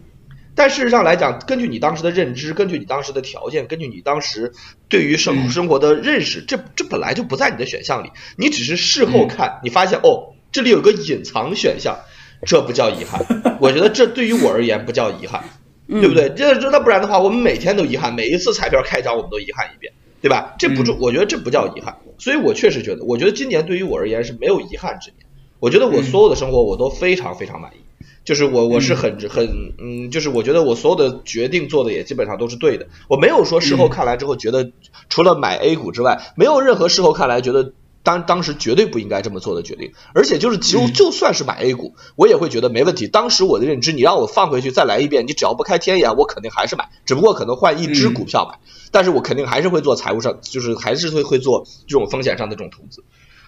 [0.56, 4.54] 但事实上来讲，根据你当时的认知，根据你当时的条件，根据你当时
[4.88, 8.12] 对于生生活的认识，这这本来就不在你的选项里。
[8.38, 12.00] 你只是事后看，你发现哦，这里有个隐藏选项，
[12.46, 13.26] 这不叫遗憾。
[13.60, 15.44] 我觉得这对于我而言不叫遗憾，
[15.88, 16.30] 对不对？
[16.30, 19.92] 这这那不然的话，我们每天都遗憾，每一次彩票开奖我们都遗憾一遍，
[20.22, 20.56] 对吧？
[20.58, 21.98] 这不就我觉得这不叫遗憾。
[22.18, 25.26] 所以我确实觉得，我觉得今年对于我而言是没有遗憾之年。
[25.60, 27.78] 我觉得我所有的生活我都非常非常满意。
[28.26, 32.88] 就是我我是很很嗯，就是我觉得我所有的决定做的也基本上都是对的。
[33.08, 34.72] 我没有说事后看来之后觉得，
[35.10, 39.92] 除了买 A 股之外，没有任何事后看来觉得当当时绝对不应该这么做的决定。
[40.16, 43.08] 而且就是就就算是买 A 股，我也会觉得没问题。
[43.08, 48.58] 当时我的认知，你让我放回去再来一遍，你只要不开天眼，我肯定还是买，只不过可能换一只股票买，
[48.92, 53.04] 但是我肯定还是会做财务上，就是还是会会做这种风险上的这种投资。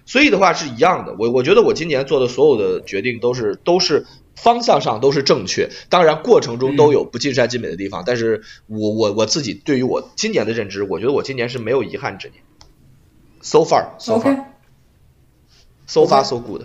[0.06, 4.06] 所以的话是一样的，我我觉得我今年做的所有的决定都是都是
[4.38, 12.42] 方向上都是正确，当然过程中都有不尽善尽美的地方，但是我我我自己对于我今年的认知，我觉得我今年是没有遗憾之年。
[13.42, 14.46] So far, so far,
[15.86, 16.64] so far, so good。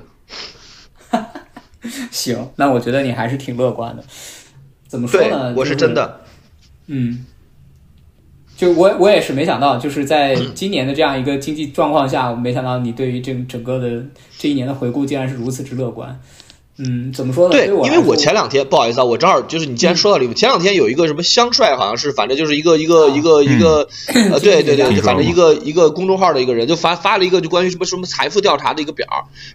[2.10, 4.04] 行，那我觉得你还是挺乐观的。
[4.86, 6.20] 怎么说对呢？，我是真的。
[6.86, 7.24] 嗯，
[8.56, 14.04] 就我我也是没想到，就是在 今年的这样一个经济状况下，我没想到你对于这整个的
[14.38, 16.20] 这一年的回顾竟然是如此之乐观。
[16.78, 17.52] 嗯，怎么说呢？
[17.52, 23.88] 对，因为我前两天不好意思啊，我正好就是你既然说到这个，前两天有一个什么香帅，好像是反正就是一个一个一个一个
[24.32, 29.06] 呃，对对对，反正一个一个公众号的一个人就发发了一个就关于什么什么财富调查的一个表，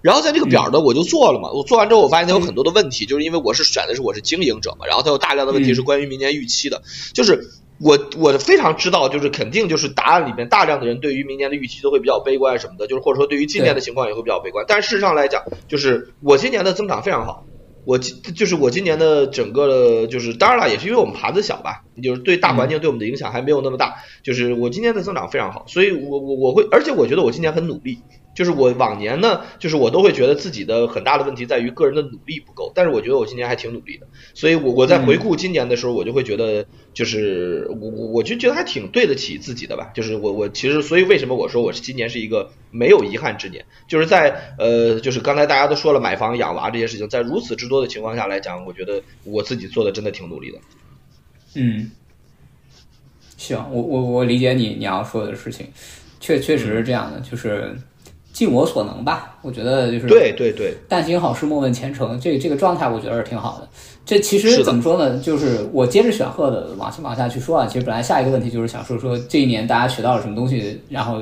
[0.04, 7.50] 然后在这个表呢我就做了嘛，我做完之后我发现它有很多的问题，就是因为我是选的是我是经营者嘛，然后它有大量的问题是关于明年预期的，就是。
[7.80, 14.66] 我我非常知道，就是肯定就是答案里面大量的人对于明年的预期都会比较悲观什么的，就是或者说对于今年的情况也会比较悲观。
[14.68, 17.46] 但事实上来讲，就是我今年的增长非常好，
[17.86, 23.96] 我今就是我今年的整个的，就是当然了，也是因为我们盘子小吧，就是对大环境对我们的影响还没有那么大。
[24.24, 28.00] 就是我今年的增长非常好，所以我我我会，而且我觉得我今年很努力。
[28.38, 39.90] 就是我往年呢，就是我都会觉得自己的很大的问题在于个人的努力不够，但是我觉得我今年还挺努力的，所以我我在回顾今年的时候，我就会觉得，就是我我我就觉得还挺对得起自己的吧。
[39.96, 50.60] 就是我我其实所以为什么我说我是今年是一个没有遗憾之年，就是在呃就是刚才大家都说了买房养娃这些事情，在如此之多的情况下来讲，我觉得我自己做的真的挺努力的。
[51.56, 51.90] 嗯，
[53.36, 55.66] 行，我我我理解你你要说的事情。
[56.20, 57.78] 确确实是这样的，就是
[58.38, 59.36] 尽我所能吧。
[59.42, 62.20] 我觉得就是对对对，但行好事，莫问前程。
[62.20, 63.68] 这这个状态，我觉得是挺好的。
[64.06, 65.18] 这其实怎么说呢？
[65.18, 67.66] 就是我接着选鹤的往往下去说啊。
[67.66, 71.20] 其实本来下一个问题就是想说说这一年大家学到了什么东西，然后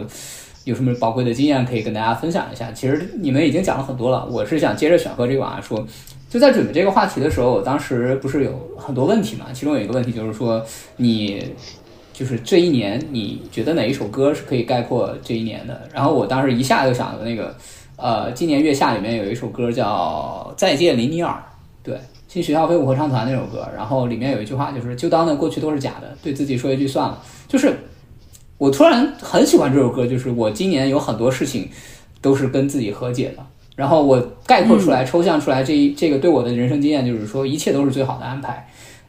[0.66, 2.70] 有什么宝贵的经验可以跟大家分享一下。
[2.74, 5.88] 其实你们已经讲了很多了，我是想接着选鹤这个往下说。
[6.28, 9.46] 就在准备这个话题的时候，我当时不是有很多问题嘛？
[9.54, 10.62] 其中有一个问题就是说，
[10.98, 11.42] 你
[12.18, 15.82] 就是这一年你觉得哪一首歌是可以概括这一年的？
[15.94, 17.54] 然后我当时一下就想到那个，
[17.98, 21.32] 呃，今年月下里面有一首歌叫《再见林尼尔》，
[21.84, 22.00] 对，
[22.30, 27.78] 新学校飞舞合唱团那首歌，然后里面有一句话就是“就当那过去都是假的，对自己说一句算了”，就是
[28.58, 31.70] 我突然很喜欢这首歌，就是我今年有很多事情
[32.22, 33.46] 都是跟自己和解的。
[33.76, 38.66] 然后我概括出来、抽象出来这一这个对我的人生经验，就是说一切都是最好的安排，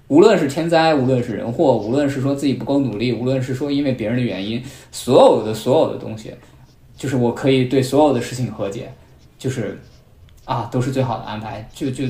[0.08, 6.32] 无论是天灾，无论是人祸，无论是说自己不够努力，无论是说因为别人的原因，所有的所有的东西，
[6.96, 8.92] 就是我可以对所有的事情和解，
[9.38, 9.78] 就是
[10.44, 12.04] 啊，都是最好的安排，就就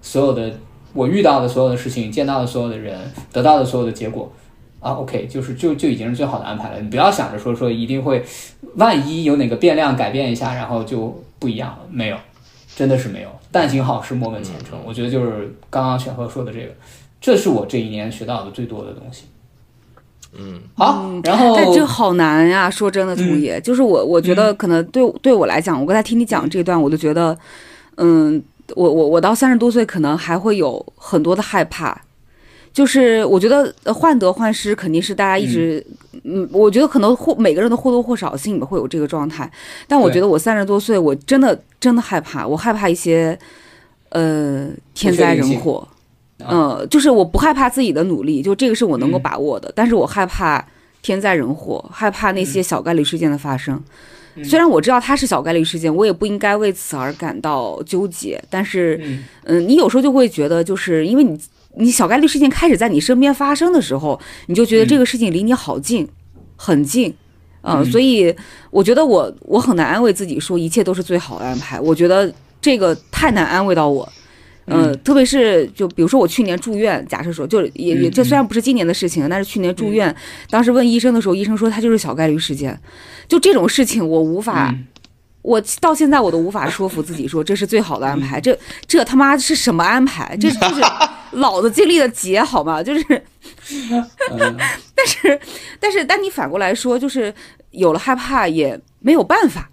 [0.00, 0.52] 所有的
[0.92, 2.98] 我遇到的所有的事情，见到的所有的人，
[3.32, 4.32] 得到的所有的结果。
[4.78, 6.80] 啊，OK，就是就就已经是最好的安排了。
[6.80, 8.22] 你不要想着说说一定会，
[8.76, 11.78] 万一有哪个变量改变一下，然后就不一样了。
[11.90, 12.16] 没有，
[12.76, 13.28] 真的是没有。
[13.50, 14.78] 但行好事，莫问前程。
[14.86, 16.70] 我觉得就是刚刚选和说的这个，
[17.26, 19.24] 这是我这一年学到的最多的东西。
[20.38, 22.70] 嗯，好，然后但这好难呀！
[22.70, 27.36] 说真的，童爷，就是我，我觉得可能对对我来讲，我刚才听你讲这段，我就觉得，
[27.96, 28.40] 嗯，
[28.76, 32.00] 我我我到三十多岁，可能还会有很多的害怕。
[32.72, 35.84] 就是我觉得呃患得患失肯定是大家一直，
[36.22, 39.50] 嗯，我觉得可能或每个人都或多或少心里面会有这个状态。
[39.88, 43.36] 但我觉得我三十多岁，我真的真的害怕，我害怕一些，
[44.10, 45.88] 呃，天灾人祸。
[46.38, 50.64] 呃，就是我不害怕自己的努力，就这个是我能够嗯把握的，但是我害怕
[51.02, 53.74] 天灾人祸，害怕那些小概率事件的发生。
[53.76, 61.40] 嗯虽然我知道它是小概率事件，我也不应该为此而感到纠结，但是，嗯嗯、你有时候就会觉得，就是因为你
[61.76, 66.06] 你小概率事件开始在你身边发生的时候，你就觉得这个事情离你好近，
[66.54, 67.14] 很近。
[67.62, 68.34] 呃，嗯所以
[68.70, 71.80] 我觉得我我很难安慰自己说一切都是最好的安排。
[71.80, 74.06] 我觉得这个太难安慰到我，
[74.66, 80.14] 呃，嗯特别是就比如说我去年住院，假设说就是也也嗯这虽然不是今年的事情，但是去年住院，
[80.50, 82.78] 当时问医生的时候，医生说他就是小概率事件，
[83.28, 84.70] 就这种事情我无法。
[84.70, 84.86] 嗯
[85.46, 90.34] 我到现在我都无法说服自己说这是最好的安嗯排，这这他妈是什么安排？
[90.42, 90.82] 这就是
[91.34, 92.82] 老子经历的劫好吗？
[92.82, 93.04] 就是
[94.32, 94.56] 嗯
[94.92, 95.40] 但是，
[95.78, 97.32] 但是，但你反过来说，就是
[97.70, 99.70] 有了害怕也没有办法，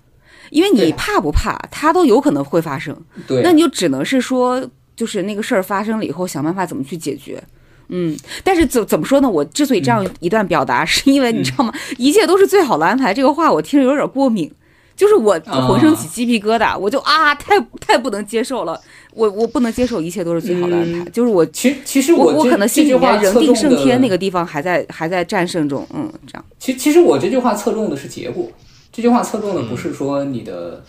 [0.52, 2.96] 因为你怕不怕，它都有可能会发生。
[3.28, 7.42] 对，那你就只能是说，就是那个事儿发生了以后，想办法怎么去解决。
[7.90, 9.30] 嗯，但是怎怎么说呢？
[9.30, 11.74] 我之所以这样一段表达，是因为你知道吗？
[11.98, 13.14] 一切都是最好的安排。
[13.14, 14.50] 这个话我听着有点过敏，
[14.96, 18.80] 就是我啊浑身起鸡皮疙瘩，我就啊，太太不能接受了。
[19.14, 26.46] 我我不能接受一切都是最好的安排，嗯就是我其其实我我可能心里这句话面人定胜天那个地方还在还在战胜中，嗯，这样。
[26.58, 28.50] 其其实我这句话侧重的是结果，
[28.92, 30.84] 这句话侧重的不是说你的、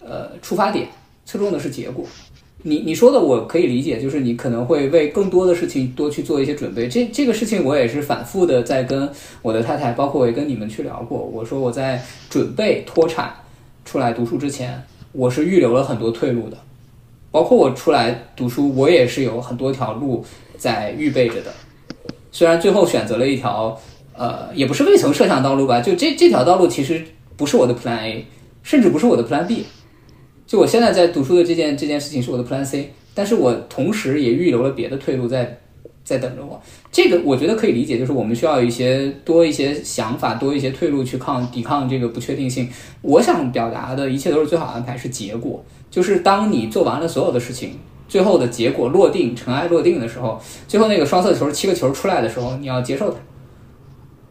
[0.00, 0.88] 呃出发点，
[1.24, 2.04] 侧重的是结果。
[2.64, 6.88] 你你说的我可以理解，就是你可能会为更多的事情多去做一些准备。
[6.88, 9.08] 这这个事情我也是反复的在跟
[9.42, 11.18] 我的太太，包括我也跟你们去聊过。
[11.18, 13.32] 我说我在准备脱产
[13.84, 16.56] 出来读书之前，我是预留了很多退路的，
[17.30, 20.24] 包括我出来读书，我也是有很多条路
[20.56, 21.52] 在预备着的。
[22.32, 23.80] 虽然最后选择了一条
[24.14, 27.04] 呃，也不是未曾设想道路吧，就这这条道路其实
[27.36, 28.26] 不是我的 Plan A，
[28.64, 29.64] 甚至不是我的 Plan B。
[30.48, 35.58] 就我现在在读书的这件这件事情是我的 Plan C，但是我同时也预留了别的退路在
[36.02, 36.58] 在等着我。
[36.90, 42.66] 这个我觉得可以理解，就是我们需要一些多一些想法，多一些退路去抗抵抗这个不确定性。
[43.02, 53.18] 我想表达的一切都是最好安排，是结果，就是当你做完了所有的事情，最后的结果落定，尘埃落定的时候，最后那个双色球七个球出来的时候，你要接受它，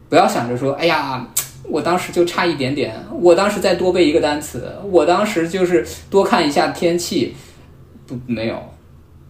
[0.08, 1.28] 不要想着说，哎呀。
[1.68, 7.34] 我当时就差一点点，我当时再多背一个单词，我当时就是多看一下天气，
[8.06, 8.60] 不没有，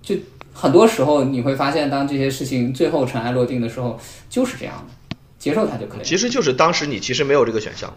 [0.00, 0.14] 就
[0.52, 3.98] 很多时候你会发现，当这些事情最后尘埃落定的时候，
[4.28, 6.04] 就是这样的，接受它就可以了。
[6.04, 7.92] 其实就是当时你其实没有这个选项，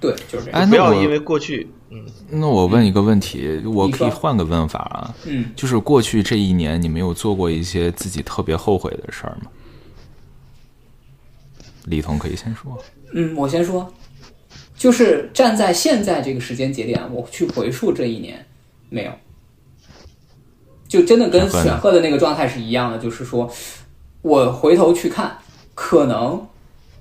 [0.00, 0.60] 对，就是这样。
[0.60, 9.50] 哎，不要因为过去，嗯，那我问一个问题，我可以换个问法啊，嗯，就是过去这一年，你没有做过一些自己特别后悔的事儿吗？
[11.84, 12.82] 李彤可以先说。
[13.16, 13.94] 嗯，我先说，
[14.76, 18.44] 就是站在现在这个时间节点，我去回溯这一年，
[18.90, 19.12] 没有，
[20.88, 23.48] 就真的跟选赫的那个状态是一样的，就是说
[24.22, 25.38] 我回头去看，
[25.76, 26.44] 可能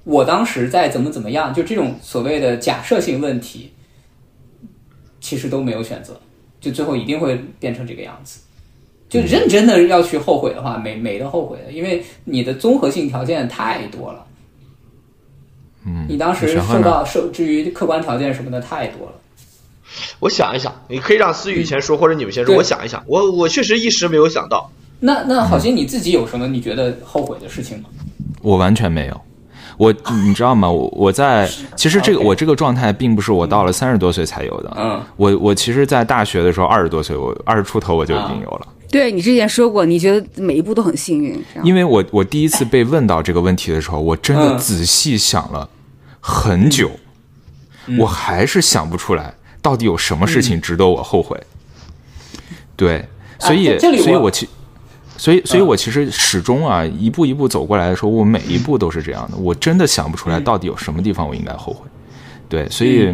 [0.04, 3.74] 我当时在怎么怎么样，就这种所谓的假设性问题，
[5.20, 6.22] 其实都没有选择，
[6.62, 8.40] 就最后一定会变成这个样子。
[9.10, 14.24] 就认真的要去后悔的话，没没得后悔的，因为你的综合性条件太多了。
[15.86, 19.14] 嗯，你当时受到受至于客观条件什么的太多了。
[20.20, 22.56] 我想一想，你可以让思雨先说，或者你们先说。
[22.56, 24.70] 我想一想，我我确实一时没有想到。
[25.00, 27.90] 那那好心你自己有什么你觉得后悔的事情吗？
[28.42, 29.22] 我完全没有。
[29.78, 29.94] 我
[30.26, 30.70] 你知道吗？
[30.70, 34.72] 我我在其实这个我这个状态并不是我到了三十多岁才有的。
[34.78, 38.68] 嗯，我我其实，在大学的时候二十多岁，我二十出头我就已经有了。
[38.94, 45.68] 对你之前说过，你觉得每一步都很幸运，因为我我第一次被问到这个问题的时候，我真的嗯仔细想了
[46.20, 46.92] 很久，
[47.98, 49.34] 我还是想不出来
[49.64, 51.42] 到底有什么事情值得我后悔。
[52.76, 53.04] 对，
[53.40, 54.48] 所以、所以我其
[55.18, 61.88] 所以所以我其实始终啊一步一步走过来的时候，我每一步都是这样的，我真的想不出来到底有什么地方我应该后悔。
[62.48, 63.12] 对，所以、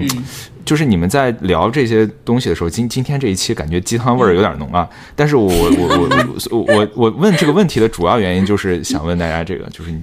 [0.70, 4.88] 就是你们在聊这些东西的时候，今今天这一期感觉鸡汤味儿有点浓啊。
[5.16, 6.08] 但是我我我
[6.52, 10.00] 我我我问这个问题的主要原因就是想问大家这个，就是你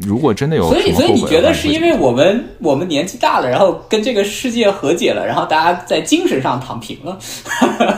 [0.00, 7.16] 如果真的有所以所以你觉得是因为我们我们年纪大了，然后跟这个世界和解了，然后大家在精神上躺平了？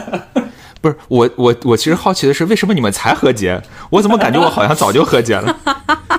[0.83, 3.63] 不是我我我其实好奇的是，为什么你们才和解？
[3.89, 5.57] 我怎么感觉我好像早就和解了？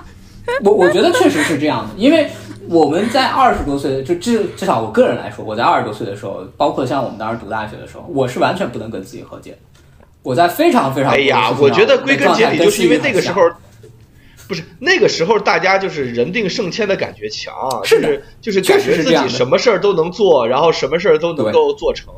[0.64, 2.28] 我我觉得确实是这样的，因为
[2.70, 9.58] 我们在二十多岁，就至至少我个人来说，我在二十多岁的时候，包括像我们当时读大学的时候，我是完全不能跟自己和解的。
[10.24, 13.42] 我在非常非常哎呀，我觉得归根结底就是因为那个时候，
[14.48, 17.54] 不是那个时候大家就是人定胜天的感觉强，
[17.84, 22.14] 是的就是就是感觉自己什么事儿都能做，然后什么事儿都能够做成。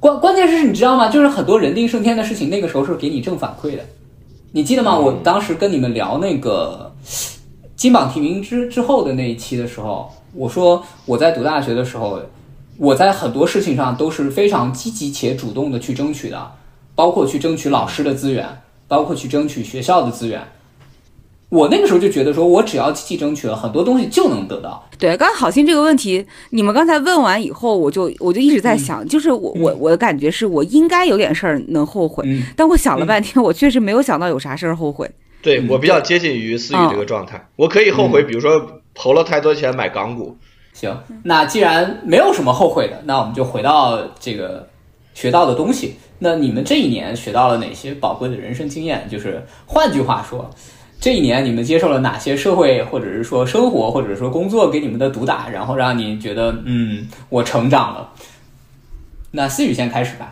[0.00, 1.08] 关关键是你知道吗？
[1.08, 3.82] 就是很多人定胜天的事情，那个时候是给你正反馈的。
[4.52, 4.98] 你记得吗？
[4.98, 6.94] 我当时跟你们聊那个
[7.76, 12.20] 金榜题名之之后的那一期的时候，我说我在读大学的时候，
[12.78, 16.52] 我在很多事情上都是非常积极且主动的去争取的，
[16.94, 20.42] 包括去争取老师的资源，包括去争取学校的资源。
[21.50, 24.88] 我那个时候就觉得说，我只要积极争取了，很多东西就能得到。
[24.98, 35.08] 对，刚才好心这个问题，你们刚才问完以后，我就我就一直在想，就是我我我的感觉是我应该有点事儿能后悔，嗯但我想了半天，我确实没有想到有啥事儿后悔。
[35.44, 40.36] 对我比较接近于思雨这个状态，我可以后悔，比如说投了太多钱买港股。
[40.72, 44.68] 行，那既然没有什么后悔的，那我们就回到这个
[45.12, 45.96] 学到的东西。
[46.18, 49.06] 那你们这一年学到了哪些宝贵的人生经验？
[49.10, 50.50] 就是换句话说，
[50.98, 58.10] 这一年你们接受了哪些社会或者是说生活或者说工作给你们的毒打，然后让你觉得嗯，我成长了。
[59.30, 60.30] 那思雨先开始吧。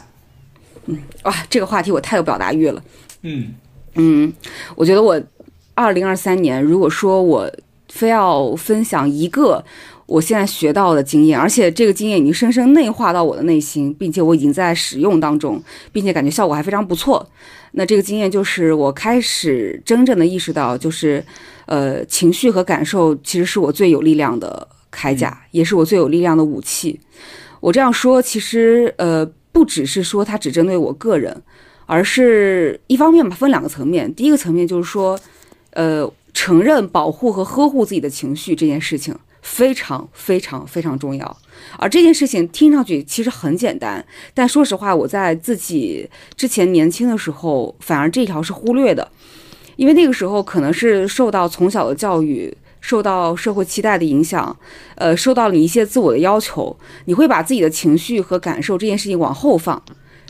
[0.87, 2.83] 嗯哇，这个话题我太有表达欲了。
[3.21, 3.55] 嗯
[3.95, 4.33] 嗯，
[4.75, 5.21] 我觉得我
[5.75, 7.51] 二零二三年，如果说我
[7.89, 9.63] 非要分享一个
[10.07, 15.63] 我现在学到的经验，而且这个经验已经深深内化到我的内心，并且我已经在使用当中，
[15.93, 17.29] 并且感觉效果还非常不错。
[17.73, 21.25] 那这个经验就是我开始真正的意识到，就是
[21.67, 27.01] 呃，情绪和感受其实是我最有力量的铠甲，也是我最有力量的武器。
[27.61, 31.43] 我这样说，其实呃，不只是说它只针对我个人。
[31.93, 34.11] 而是一方面吧，分两个层面。
[34.15, 35.21] 第一个层面就是说，
[35.73, 41.37] 呃，承认、保护和呵护自己的情绪这件事情非常非常非常重要。
[41.79, 49.07] 而这件事情听上去其实很简单，但说实话，我在自己之前年轻的时候，反而这条是忽略的，
[49.77, 52.57] 因为那个时候可能是受到从小的教育。
[52.81, 54.57] 受到社会期待的影响，
[54.97, 59.81] 呃，受到了一些自我的要求，你会把自己的情绪和感受这件事情往后放。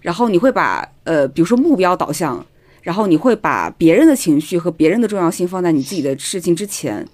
[0.03, 2.44] 然后你会把呃，比如说目标导向，
[2.82, 7.09] 然后你会把别人的情绪和别人的重要性放在你自己的事情之前，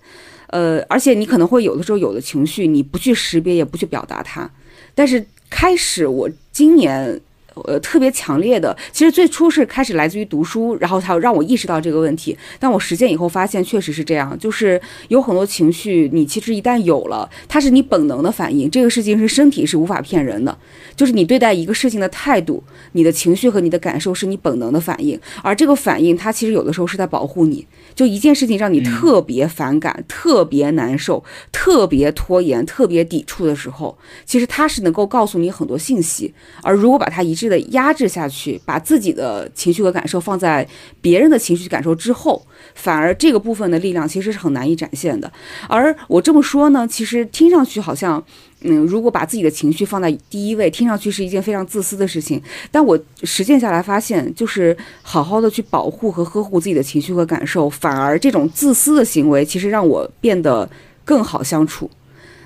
[0.48, 4.50] 呃，而且你可能会有的时候有的情绪你不去识别也不去表达它，
[4.94, 7.20] 但是开始我今年。
[7.66, 12.36] 呃，特别强烈的，其实最初是开始来自于读书，然后才让我意识到这个问题。
[12.58, 18.70] 但我实践以后发现，确实是这样，就是有很多情绪，你其实一旦有了，它是你本能的反应。
[18.70, 20.56] 这个事情是身体是无法骗人的，
[20.96, 27.66] 就是你对待一个事情的态度，你的情绪和你的感受是你本能的反应，而这个反应它其实有的时候是在保护你。
[27.94, 36.32] 就一件事情让你特别反感、特别难受、特别拖延、特别抵触的时候，其实它是能够告诉你很多信息。
[36.62, 40.66] 而如果把它一致的压制下去，把自己的情绪和感受放在
[41.00, 42.44] 别人的情绪感受之后，
[42.74, 45.32] 反而这个部分的力量其实是很难以展现的。
[45.68, 48.22] 而我这么说呢，其实听上去好像。
[48.62, 52.42] 嗯，如果把自己的情绪放在第一位，听上去是一件非常自私的事情。
[52.72, 60.68] 但我实践下来发现，就是好好的去保护和呵护自己的情绪和感受，反而这种自私的行为，其实让我变得
[61.04, 61.88] 更好相处，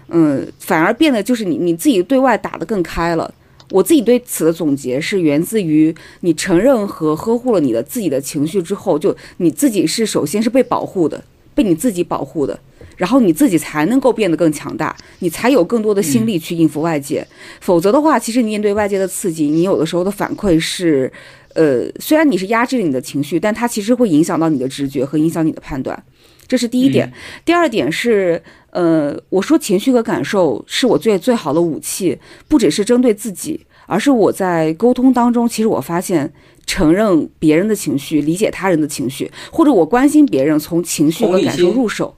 [0.08, 3.32] 嗯，反而变得就是你你自己对外打得更开了。
[3.72, 12.58] 我自己对此的总结是源自于你承认和呵护了你的自己的情绪之后，就你自己是首先是被保护的，被你自己保护的，
[12.96, 17.26] 然后你自己才能够变得更强大，你才有更多的心力去应付外界。
[17.60, 21.10] 否则的话，其实你面对外界的刺激，你有的时候的反馈是，
[21.54, 26.00] 呃，虽然你是压制了你的情绪，但它其实会影响到你的直觉和影响你的判断。
[26.46, 27.10] 这是第一点。
[27.46, 28.42] 第二点是，
[28.72, 32.18] 呃，我说情绪和感受是我最最好的武器，
[32.48, 36.32] 不只是针对自己，而是我在沟通当中，其实我发现，
[36.66, 42.14] 承认别人的情绪，理解他人的情绪，或者我关心别人，从情绪和感受入手，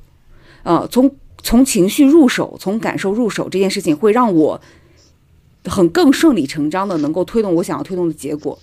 [0.62, 1.10] 呃，从
[1.42, 4.60] 从情绪入手，从感受入手，这件事情会让我。
[5.66, 8.58] 很更顺理成章的能够推动我想要推动的结果，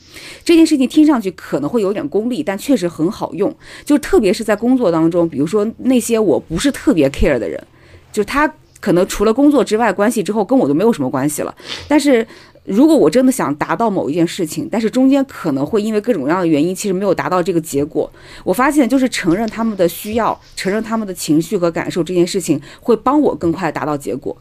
[0.46, 3.52] 这件事情听上去可能会有点功利，但确实很好用。
[3.84, 7.60] 就特别是在工作当中，比如说那些我不是特别 care 的人，
[8.12, 11.56] 就他可能除了工作之外关系之后跟我就没有什么关系了。
[11.88, 12.26] 但是
[12.64, 18.12] 如果我真的想达到某一件事情，但是中间可能会因为各种各样的原因，其实没有达到这个结果，
[18.44, 24.36] 我发现就是承认他们的需要，承认他们的情绪和感受这件事情，会帮我更快达到结果。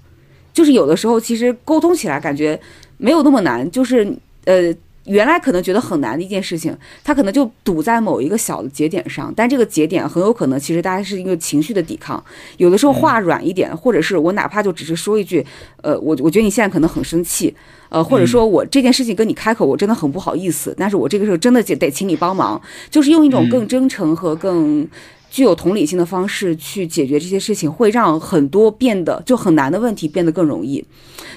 [0.52, 2.60] 就是有的时候，其实沟通起来感觉
[2.98, 4.14] 没有那么难，就是
[4.44, 4.74] 呃，
[5.10, 12.22] 原来可能觉得很难的一件事情，它可能就堵在某一个小的节点上，但这个节点很有可能其实大家是一个情绪的抵抗。
[12.56, 15.44] 有的时候话软一点，或者是我哪怕就只是说一句，
[15.82, 17.54] 呃，我我觉得你现在可能很生气，
[17.88, 24.86] 呃，或者说我这件事情跟你开口，我真的很不好意思，但是我这个时候真的得得请你帮忙，就是用一种更真诚和更。
[25.30, 30.84] 具有同理心的方式去解决这些事情，会让很多变得就很难的问题变得更容易。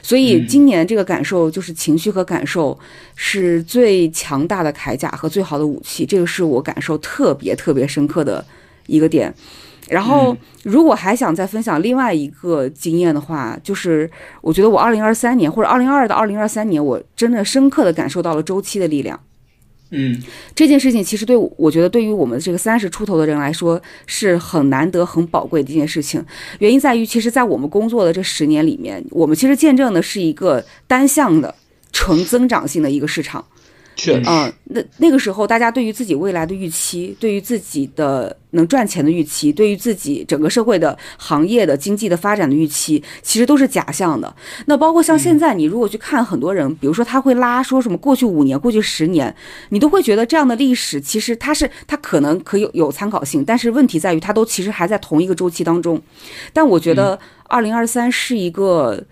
[0.02, 2.78] 所以今年这个感受就是情绪和感受
[3.16, 8.44] 是最强大的铠甲和最好的武器，这个是我感受特别特别深刻的
[8.88, 9.34] 一个点。
[9.90, 14.10] 然后，如果还想再分享另外一个经验的话，就是
[14.42, 19.20] 我觉得我二零二三年或者二零二二到二零二三年，我真的深刻的感受到了周期的力量。
[19.96, 20.20] 嗯，
[20.56, 26.24] 这件事情其实对我觉得对于我们这个三十出头的人来说是很难得、很宝贵的一件事情。
[26.58, 31.54] 原因在于，其实，在我们工作的这十年里面，我们其实见证的是一个单向的、
[31.92, 33.46] 纯增长性的一个市场。
[33.96, 44.36] 确实，嗯，那那个时候，大家对于自己未来的预期，对于自己的能赚钱的预期，对于自己整个社会的行业的经济的发展的预期，其实都是假象的。
[44.66, 49.34] 那包括像现在，你如果去看很多人，比如说他会拉说什么过去五年、过去十年，
[49.70, 56.02] 你都会觉得这样的历史其实它是它可能可有有参考性，但是问题在于它都其实还在同一个周期当中。
[56.52, 59.04] 但我觉得二零二三是一个。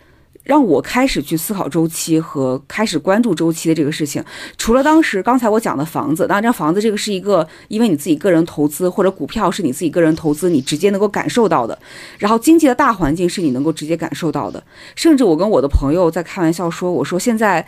[0.43, 4.23] 让我开始去思考周期和开始关注周期的这个事情。
[4.57, 11.77] 除了当时刚才我讲的房子，当然这房子这个是一个，因为你自己个人投资或者股票是你自己个人投资，你直接能够感受到的。
[12.17, 14.61] 然后经济的大环境是你能够直接感受到的。
[14.95, 17.65] 甚至我跟我的朋友在开玩笑说，我说现在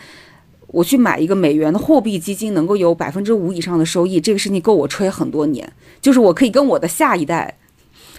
[0.68, 5.72] 我去买一个美元的货币基金，能够有百分之五以上的收益，这个事情够我吹很多年。
[6.02, 7.60] 就是我可以跟我的下一代、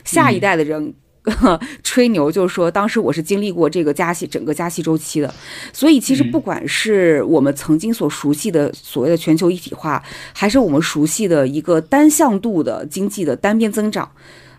[0.05, 0.95] 下一代的人。
[1.83, 5.35] 吹牛就是说，当时我是经历过这个加息整个加息周期的，
[5.73, 10.03] 所以其实不管是我们曾经所熟悉的所谓的全球一体化，
[10.35, 14.11] 还是我们熟悉的一个单向度的经济的单边增长，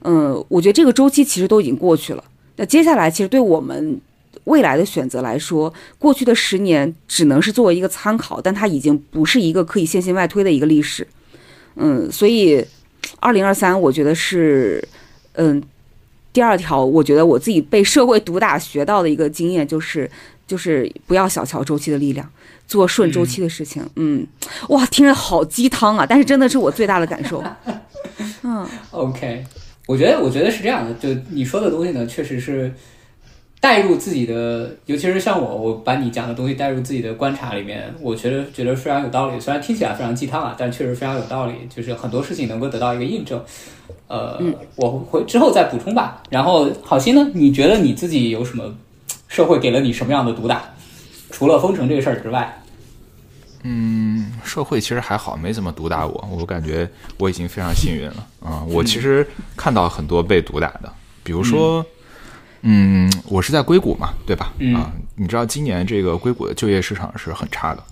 [0.02, 2.24] 嗯，我觉得这个周期其实都已经过去了。
[2.56, 4.02] 那接下来其实对我们
[4.46, 11.08] 未来的选择来说，过去的十年只能是作为一个参考，但它已经不是一个可以线性外推的一个历史。
[11.76, 12.66] 嗯，所以
[13.20, 14.84] 二零二三我觉得是，
[15.34, 15.62] 嗯。
[16.36, 20.12] 第二条，我觉得我自己被社会毒打学到的一个经验就是，
[20.46, 22.30] 就是不要小瞧周期的力量，
[22.68, 23.82] 做顺周期的事情。
[23.96, 24.28] 嗯，
[24.68, 26.06] 哇，听着好鸡汤啊！
[26.06, 27.42] 但是真的是我最大的感受。
[28.44, 29.46] 嗯，OK，
[29.88, 32.72] 我觉得我觉得是这样的，就你说的东西呢，确实是。
[33.62, 39.40] 带入自己的，尤其是像我，我把你讲的东西带入自己的观察里面，我觉得觉得非常有道理。
[39.40, 43.44] 虽然听起来非常鸡汤啊，但确实非常有道理，就是很多事情能够得到一个印证。
[44.08, 44.42] 呃，
[44.76, 46.22] 我会之后再补充吧。
[46.30, 48.74] 然后好心呢，你觉得你自己有什么
[49.28, 50.64] 社会给了你什么样的毒打？
[51.32, 52.64] 除了封城这个事儿之外，
[53.64, 56.28] 嗯，社会其实还好，没怎么毒打我。
[56.32, 58.64] 我感觉我已经非常幸运了啊。
[58.68, 60.92] 我其实看到很多被毒打的，
[61.24, 61.86] 比如说。
[62.68, 64.52] 嗯，我是在硅谷嘛，对吧？
[64.76, 67.84] 啊，你知道今年这个硅谷的就业市场是很差的。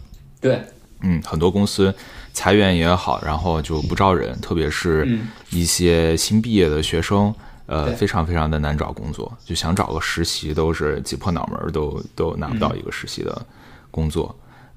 [0.41, 0.59] 对，
[1.01, 1.93] 嗯，很多公司
[2.34, 5.20] 裁员也好，然后就不招人，特别是
[5.52, 7.34] 一些新毕业的学生，
[7.68, 13.46] 呃，非常非常的难找工作，就想找个实习都是挤破脑门都都拿不到一个实习的
[13.92, 14.36] 工作。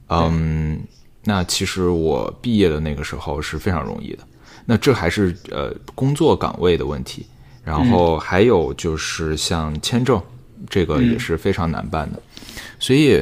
[0.09, 0.79] 嗯，
[1.25, 4.19] 那其实我毕业的那个时候是非常容易的。
[4.65, 7.27] 那这还是呃工作岗位的问题。
[7.65, 10.23] 然后还有就是像签证，
[10.71, 12.23] 这个也是非常难办的。
[12.79, 13.21] 所以，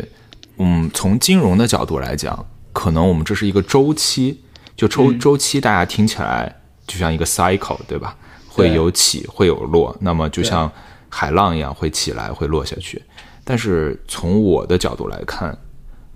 [0.59, 4.43] 嗯，从金融的角度来讲，可能我们这是一个周期，
[4.77, 6.55] 就周周期，大家听起来
[6.87, 8.15] 就像一个 cycle，对吧？
[8.49, 10.71] 会有起，会有落，那么就像
[11.09, 13.01] 海浪一样，会起来，会落下去。
[13.45, 15.57] 但是从我的角度来看，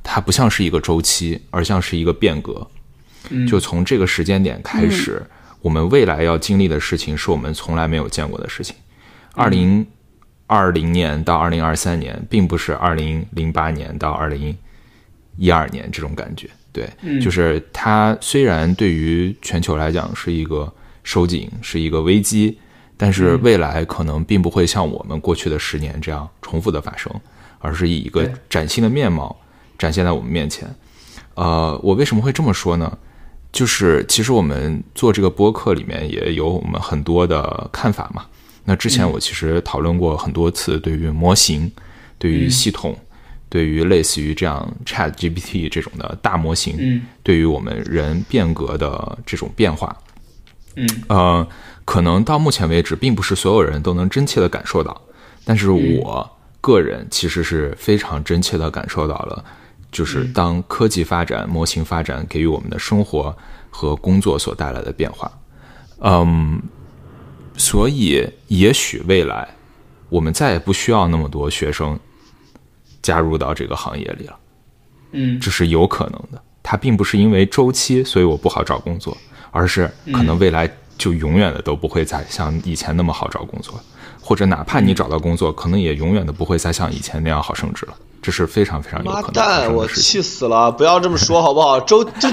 [0.03, 2.67] 它不像是一个周期，而像是一个变革。
[3.47, 5.23] 就从这个时间点开始，
[5.61, 8.75] 我们未来要经历的事情是我们从来没有见过的事情。
[9.35, 9.87] 二零
[10.47, 14.57] 二零年到二零二三年，并不是二零零八年到二零
[15.39, 16.51] 一二年这种感觉。
[16.71, 16.87] 对，
[17.21, 20.71] 就是它虽然对于全球来讲是一个
[21.03, 22.59] 收紧，是一个危机，
[22.97, 27.11] 但是未来可能并不会像我们过去的十年这样重复的发生，
[27.59, 29.35] 而是以一个崭新的面貌
[29.79, 30.69] 展现在我们面前。
[31.35, 32.99] 呃，我为什么会这么说呢？
[33.51, 38.27] 就是其实我们做这个播客里面也有我们很多的看法嘛。
[38.65, 41.73] 那之前我其实讨论过很多次，对于模型、
[42.19, 42.95] 对于系统、
[43.49, 49.97] 对于类似于这样 Chat GPT 这种的大模型，对于我们人变革的这种变化，
[50.77, 51.49] 嗯，呃，
[51.85, 55.01] 可能到目前为止，并不是所有人都能真切的感受到，
[55.45, 56.31] 但是我
[56.61, 59.45] 个人其实是非常真切的感受到了。
[59.91, 63.35] 就是当科技发展、模型发展给予我们的生活
[63.71, 65.33] 和工作所带来的变化，
[66.01, 66.61] 嗯，
[67.57, 69.49] 所以也许未来
[70.11, 71.99] 我们再也不需要那么多学生
[73.03, 74.37] 加入到这个行业里了，
[75.13, 76.43] 嗯，这是有可能的。
[76.63, 79.17] 它并不是因为周期，所以我不好找工作，
[79.51, 83.81] 而是可能未来就永远的都不会再像以前那么好找工作，
[84.21, 87.95] 或者哪怕你找到工作，可能也永远的不会再像以前那样好升职了。
[88.21, 90.71] 这是非常非常有可能妈蛋我气死了！
[90.73, 91.81] 不要这么说好不好？
[91.87, 92.29] 周就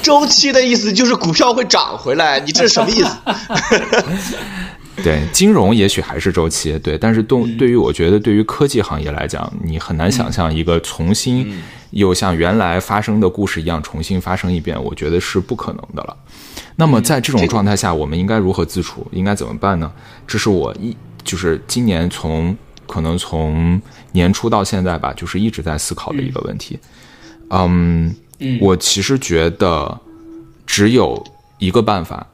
[0.00, 4.36] 周期的意思就是股票会涨回来，你这是什么意思？
[5.02, 16.16] 对，金融也许还是周期，对，但是动对于我觉得对于科技行业来讲，你很难想象一个重新又像原来发生的故事一样重新发生一遍，我觉得是不可能的了。
[16.76, 19.06] 那么在这种状态下，我们应该如何自处？
[19.12, 19.90] 应该怎么办呢？
[20.26, 22.56] 这是我一就是今年从。
[22.90, 23.78] 可能从
[24.12, 26.78] 年初到现在吧，就是一直在思考的一个问题。
[27.50, 28.16] 嗯，
[28.62, 30.00] 我其实觉得
[30.66, 31.22] 只有
[31.58, 32.26] 一个办法，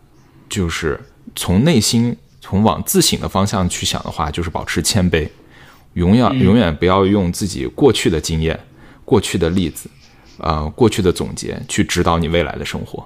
[0.48, 1.00] 就是
[1.34, 2.16] 从内心、
[2.46, 5.26] 从往自省的方向去想的话，就是保持谦卑，
[5.94, 8.60] 永远永远不要用自己过去的经验、
[9.02, 9.88] 过去的例子、
[10.36, 13.02] 呃过去的总结去指导你未来的生活。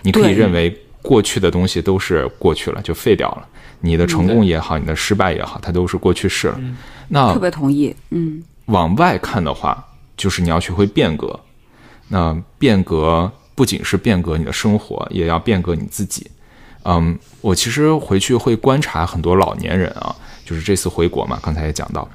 [0.00, 3.46] 你可以认为过去的东西都是过去了，就废掉了。
[3.80, 6.58] 你的成功也好，你的失败也好，它都是过去式了。
[7.08, 7.94] 那特别同意。
[8.08, 9.86] 嗯，往外看的话，
[10.16, 11.38] 就是你要学会变革。
[12.08, 16.26] 那变革不仅是变革你的生活，也要变革你自己。
[16.88, 20.14] 嗯，我其实回去会观察很多老年人啊，
[20.46, 22.08] 就是这次回国嘛，刚才也讲到，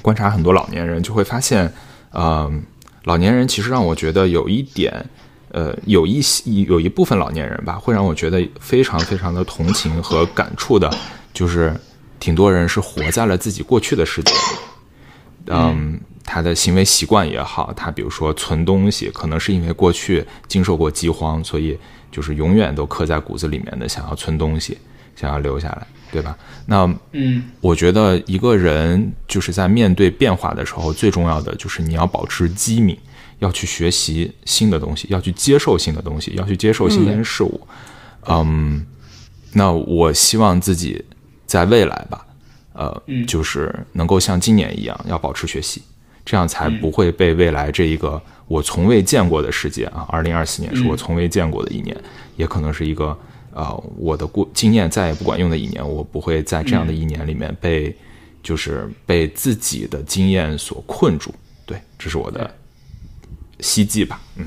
[0.00, 1.72] 观察很多老年人，就会发现，
[2.12, 2.62] 嗯，
[3.04, 5.04] 老年人其实让我觉得有一点。
[5.54, 10.90] 呃，有一些有一部分老年人吧，会让我觉得非常非常的同情和感触的，
[11.34, 11.78] 就是
[12.18, 14.40] 挺多人是活在了自己过去的世界里。
[15.48, 21.78] 嗯，他的行为习惯也好，他比如说存东西，可能是因为过去经受过饥荒，所以
[22.12, 24.78] 就是永远都刻在骨子里面的，想要存东西，
[25.16, 26.38] 想要留下来，对吧？
[26.66, 32.96] 那嗯，我觉得一个人就是在面对变化的时候，最重要的就是你要保持机敏。
[33.38, 37.60] 要去学习新的东西，要去接受新的东西，要去接受新鲜事物。
[38.28, 38.86] 嗯，
[39.54, 41.04] 那我希望自己
[41.44, 42.24] 在未来吧，
[42.72, 45.82] 呃，就是能够像今年一样，要保持学习，
[46.24, 50.06] 这样才不会被未来这一个我从未见过的世界啊。
[50.08, 51.96] 二零二四年是我从未见过的一年，
[52.36, 53.16] 也可能是一个
[53.52, 55.86] 呃我的过经验再也不管用的一年。
[55.86, 57.94] 我不会在这样的一年里面被
[58.42, 61.34] 就是被自己的经验所困住。
[61.66, 62.50] 对，这是我的。
[63.60, 64.44] 希冀吧，嗯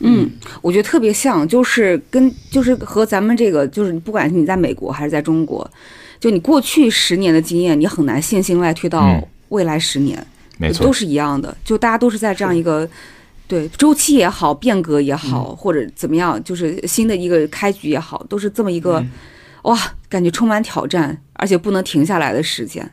[0.00, 5.70] 嗯，我觉得特别像，就是跟就是和咱们这个，就是不管是你在美国还是在中国，
[6.18, 10.26] 就你过去十年的经验，你很难线性外推到未来十年，
[10.58, 12.88] 没错，都是一样的，就大家都是在这样一个
[13.46, 19.04] 对周期也好，变革也好，或者怎么样，就是新的一个开局也好，都是这么一个
[19.62, 19.78] 哇，
[20.08, 22.88] 感觉充满挑战，而且不能停下来的时间，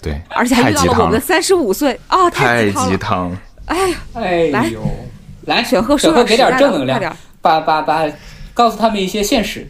[0.00, 3.36] 对，而且还遇到了我们的三十五岁啊，太鸡汤。
[3.66, 4.82] 哎呀，哎呦，
[5.46, 8.06] 来，选贺选贺给点正能量，把把把，
[8.52, 9.66] 告诉他们一些现实。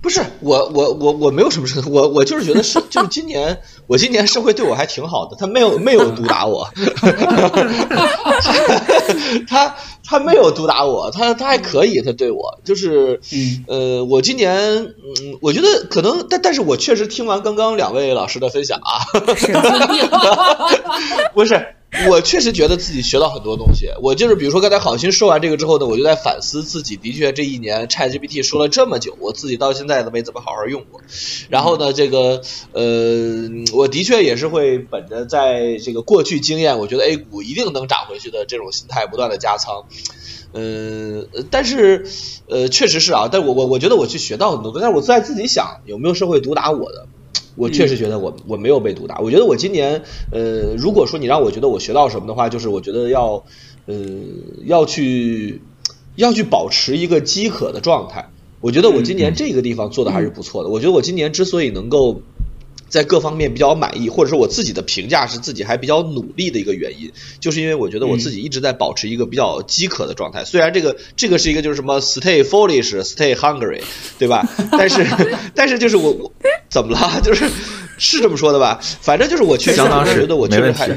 [0.00, 6.66] 不是我我我我没有什么事，我我就是觉得是就是今年 我今年社会对我还挺好的，他没有没有毒打我，
[9.48, 9.74] 他
[10.10, 14.94] 他没有毒打我，他他还可以，他对我就是，嗯呃，我今年，嗯，
[15.42, 19.04] 我觉得可能，但但是我确实听完刚刚两位老师的分享啊，
[21.34, 21.74] 不是，
[22.08, 23.90] 我确实觉得自己学到很多东西。
[24.02, 31.02] 我就是比如说刚才好心说完这个之后呢，我就在反思自己，的确这一年 ChatGPT 说了这么久，我自己到现在都没怎么好好用过。
[31.50, 32.40] 然后呢，这个
[32.72, 39.84] 呃，我的确也是会本着在这个过去经验，我觉得 A 股一定能涨回去的这种心态，不断的加仓。
[40.52, 42.06] 嗯、呃，但是
[42.48, 47.06] 呃，确实是啊，但我我我觉得我去学到很多东西，但是我在自己想有没有社会毒打我的，
[47.56, 49.18] 我确实觉得我我没有被毒打。
[49.20, 53.44] 我觉得我今年呃，如果说你让我觉得我学到什么的话，就是我觉得要
[53.86, 53.96] 呃
[54.64, 55.60] 要去
[56.16, 58.30] 要去保持一个饥渴的状态。
[58.60, 60.68] 我觉得我今年这个地方做的还是不错的。
[60.70, 62.22] 我觉得我今年之所以能够
[62.88, 70.44] 在各方面比较满意，或者说我自己的评价是自己还比较努力的一个原因，就是因为我觉得我自己一直在保持一个比较饥渴的状态。
[70.44, 73.80] 虽然这个这个是一个就是什么 stay foolish, stay hungry，
[74.18, 74.46] 对吧？
[74.72, 75.06] 但是
[75.54, 76.32] 但是就是我我
[76.68, 77.20] 怎么了？
[77.22, 77.48] 就是
[77.98, 78.80] 是这么说的吧？
[79.00, 80.88] 反正就是我确实觉得我确实还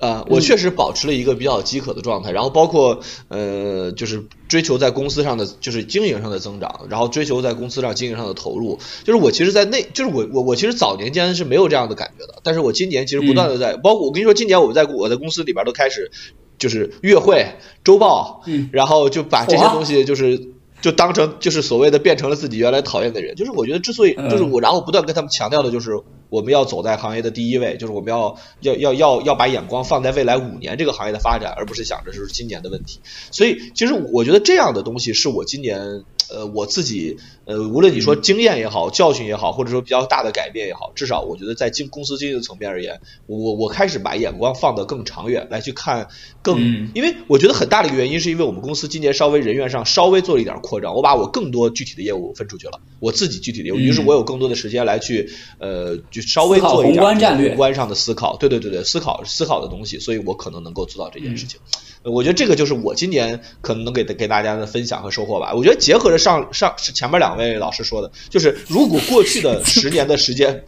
[0.00, 0.20] 没问题。
[0.20, 8.78] 啊、我确实保持了一个比较饥渴的状态，然后包括呃，就是追求在公司上的就是经营上的增长，然后追求在公司上经营上的投入。
[9.04, 16.10] 就是我其实，在那就是我我我其实早年间是没有这样的感觉的，但是我今年其实不断的在，包括我跟你说，今年我在我在公司里边都开始
[16.58, 17.46] 就是月会、
[17.84, 20.52] 周报，嗯然后就把这些东西就是。
[20.80, 33.00] 就当成就是所谓的变成了自己原来讨厌的人，就是我觉得之所以嗯就是我，然后不断跟他们强调的就是我们要走在行业的第一位，就是我们要要要要要把眼光放在未来五年这个行业的发展，而不是想着就是今年的问题。
[33.30, 46.08] 所以其实我觉得这样的东西是我今年呃我自己呃无论你说经验也好、教训也好，或者说比较大的改变也好，至少我觉得在经公司经营的层面而言，我我开始把眼光放得更长远来去看
[46.42, 46.90] 更，嗯。
[46.94, 61.60] 因为我觉得很大的一个原因是因为我们公司今年稍微人员上稍微做了一点扩张，我把我更多具体的业务分出去了，我自己具体的业务，嗯于是我有更多的时间来去呃就稍微做一点宏观上的思考，对对对对，思考思考的东西，所以我可能能够做到这件事情。
[62.02, 65.52] 我觉得这个就是我今年可能能给给大家的分享和收获吧。
[65.54, 70.64] 我觉得结合着上上前面两位老师说的，就是如果过去的十年的时间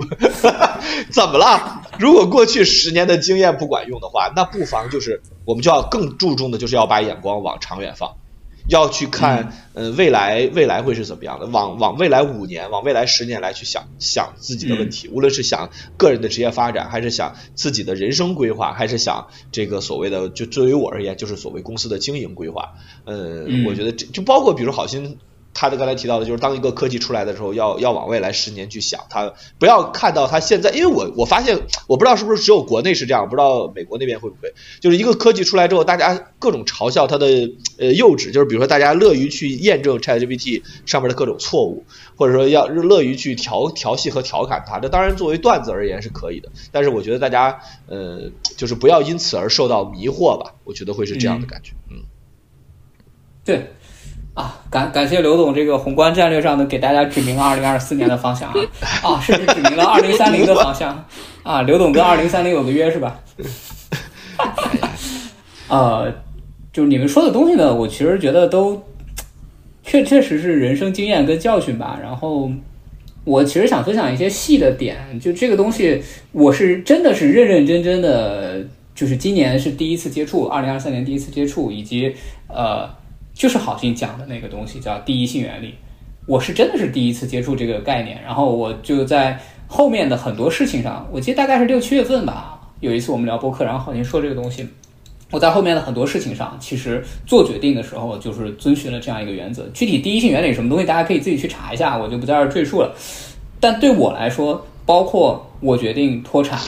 [1.10, 1.82] 怎么了？
[1.98, 8.14] 如果过去十年的经验不管用的话，那不妨就是我们就要更注重的就是要把眼光往长远放。
[8.68, 11.46] 要去看，呃，未来未来会是怎么样的？
[11.46, 22.74] 往往未来五年，往未来十年来去想想自己的问题，无论是想个人的职业发展，还是想自己的人生规划，还是想这个所谓的，就对于我而言，就是所谓公司的经营规划。
[23.04, 25.18] 呃，嗯我觉得这就包括比如好心。
[25.55, 37.26] 他的刚才提到的，就是当一个科技出来的时候，要要往未来十年去想，他不要看到他现在，因为我我发现，我不知道是不是只有国内是这样，不知道美国那边会不会，就是一个科技出来之后，大家各种嘲笑它的
[37.78, 41.84] 呃幼稚，就是比如说大家乐于去验证 ChatGPT 上面的各种错误，
[42.16, 44.80] 或者说要乐于去调调戏和调侃它。
[44.80, 51.72] 这当然作为段子而言是可以的，但是我觉得大家呃就是不要因此而受到迷惑吧，我觉得会是这样的感觉。
[51.90, 52.05] 嗯，
[53.44, 53.72] 对，
[54.34, 58.54] 啊，感感谢刘总这个宏观战略上的给大家指明了二零二四年的方向啊，
[59.02, 61.04] 啊，甚至指明了二零三零的方向
[61.42, 61.62] 啊。
[61.62, 63.20] 刘总跟二零三零有个约是吧？
[65.68, 66.12] 呃，
[66.72, 68.82] 就你们说的东西呢，我其实觉得都
[69.82, 71.98] 确确实是人生经验跟教训吧。
[72.02, 72.50] 然后
[73.24, 76.02] 我其实想分享一些细的点，就这个东西，
[76.32, 78.64] 我是真的是认认真真的，
[78.94, 82.14] 就是今年是第一次接触，二零二三年第一次接触，以及
[82.48, 82.88] 呃，
[83.34, 85.74] 就是好心讲的那个东西叫第一性原理，
[86.26, 94.66] 我是真的是第一次接触这个概念，然后我就在后面的很多事情上，我记得大概是六七月份吧，有一次我们聊博客，然后好像说这个东西。
[95.30, 99.66] 我在后面的很多事情上，其实做决定的时候，就是遵循了这样一个原则。
[99.72, 102.94] 具体第一性原理什么东西，大家可以自己去查一下，我就不在这儿赘述了。
[103.58, 106.60] 但对我来说，包括我决定脱产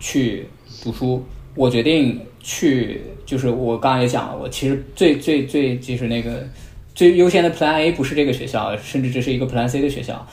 [0.00, 0.48] 去
[0.82, 6.46] 读书，我决定去，就是我刚刚也讲了，我其实最最最就是那个
[6.94, 10.26] 最优先的 Plan A 不是这个学校，甚至这是一个 Plan C 的学校。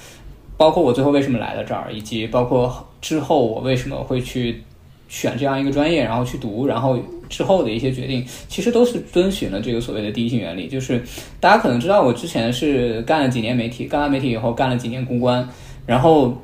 [0.57, 4.63] 包括我最后为什么来了这儿，以及包括之后我为什么会去
[5.09, 6.97] 选这样一个专业，然后去读，然后
[7.27, 10.69] 之后的一些决定，其实都是遵循了这个所谓的第一性原理。
[10.69, 11.03] 就是
[11.41, 15.45] 大家可能知道，我之前是干了几年媒体，干完媒体以后干了几年公关，
[15.85, 16.41] 然后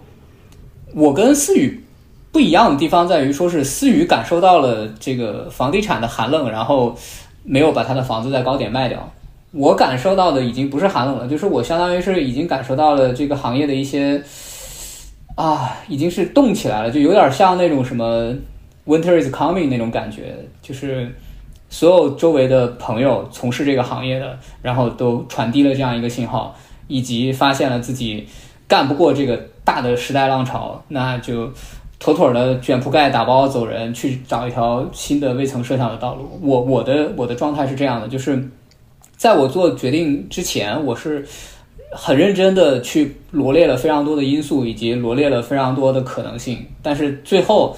[0.94, 1.82] 我跟思雨
[2.32, 6.96] 不一样的地方在于，说是思雨感受到了这个房地产的寒冷，然后
[7.44, 9.12] 没有把他的房子在高点卖掉。
[9.52, 14.24] 我感受到的已经不是寒冷了，就是我相当于是已经感受到了这个行业的一些
[15.36, 18.34] 啊，已经是动起来了，就有点像那种什么
[18.86, 21.14] Winter is coming 那种感觉，就是
[21.70, 26.56] 所有周围的朋友从事这个行业的，然后都传递了这样一个信号，
[26.88, 28.26] 以及发现了自己
[28.70, 31.52] 干不过这个大的时代浪潮，那就
[32.02, 36.28] 妥妥的卷铺盖打包走人，去找一条新的未曾设想的道路。
[36.42, 38.44] 我我的我的状态是这样的，就是
[39.16, 41.24] 在我做决定之前，我是
[41.92, 47.78] 很认真的去罗列了非常多的因素，以及罗列了非常多的可能性，但是最后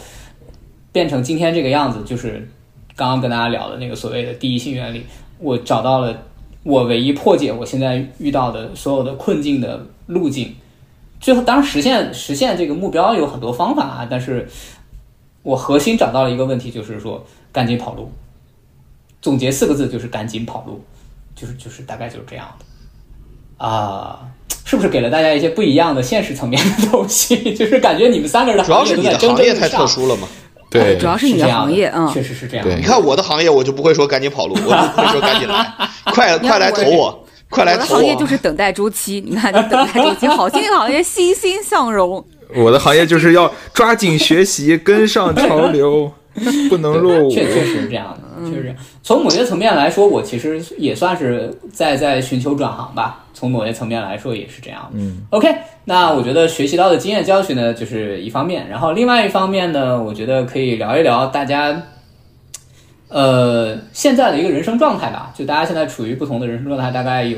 [0.94, 2.48] 变成今天这个样子，就是
[2.96, 5.04] 刚刚跟大家聊的那个所谓的第一性原理，
[5.40, 6.18] 我找到了
[6.64, 10.56] 我唯一破解我现在遇到的所有的困境的路径。
[11.24, 14.46] 最后，当然实现实现这个目标有很多方法啊，但是
[15.42, 18.12] 我核心找到了一个问题，就是说赶紧跑路。
[19.22, 20.84] 总结四个字就是赶紧跑路，
[21.34, 24.20] 就是就是大概就是这样的啊，
[24.66, 27.38] 是不是给了大家一些不一样的现实层面的东西？
[27.56, 30.28] 就是感觉你们三个人的主要是你的行业太特殊了嘛。
[30.70, 35.72] 对主要是你的是这样行业，嗯，确实是这样你看我的行业，我就不会说赶紧跑路，我就会说赶紧来，
[36.12, 37.23] 快快来投我，
[37.54, 37.86] 快来我的。
[37.86, 42.24] 行业就是等待周期，你看，就等待周期，好听的行业欣欣向荣。
[42.56, 46.12] 我的行业就是要抓紧学习，跟上潮流，
[46.70, 47.30] 不能落伍。
[47.32, 48.76] 确确实是这样的，确实。
[49.02, 53.20] 从某些层面来说，我其实也算是在在寻求转行吧。
[53.34, 54.90] 从某些层面来说，也是这样。
[54.94, 55.54] 嗯，OK，
[55.86, 61.82] 那我觉得学习到的经验教训呢，就是一方面，然后另外一方面呢，我觉得可以聊一聊大家，
[63.14, 65.32] 呃，现在的一个人生状态吧。
[65.36, 67.38] 就大家现在处于不同的人生状态，大概有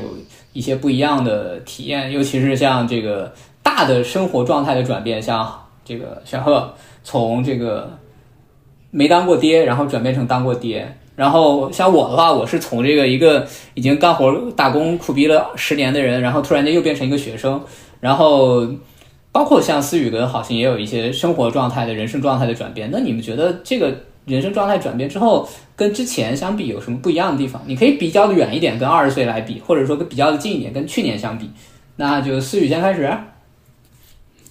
[0.54, 5.54] 一些不一样的体验，尤其是像这个大的生活状态的转变，像
[5.84, 6.74] 这个小贺
[7.04, 7.92] 从这个
[8.90, 10.96] 没当过爹，然后转变成当过爹。
[11.18, 17.62] 然后像我的话，我是从这个一个已经干活打工苦逼了十年的人，然后突然间又变成一个学生。
[18.00, 18.66] 然后
[19.34, 22.90] 包括像思雨跟好心也有一些生活状态的人生状态的转变。
[22.94, 23.94] 那你们觉得这个
[24.26, 27.62] 人生状态转变之后，跟之前相比有什么不一样的地方？
[27.66, 31.52] 你可以比较的远一点，跟二十岁来比，或者说跟比较的近一点，跟去年相比。
[31.98, 33.18] 那就思雨先开始。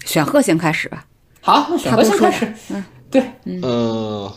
[0.04, 1.06] 选贺先开始吧。
[1.40, 2.54] 好，那选他不说择先开始。
[2.70, 4.30] 嗯对，嗯，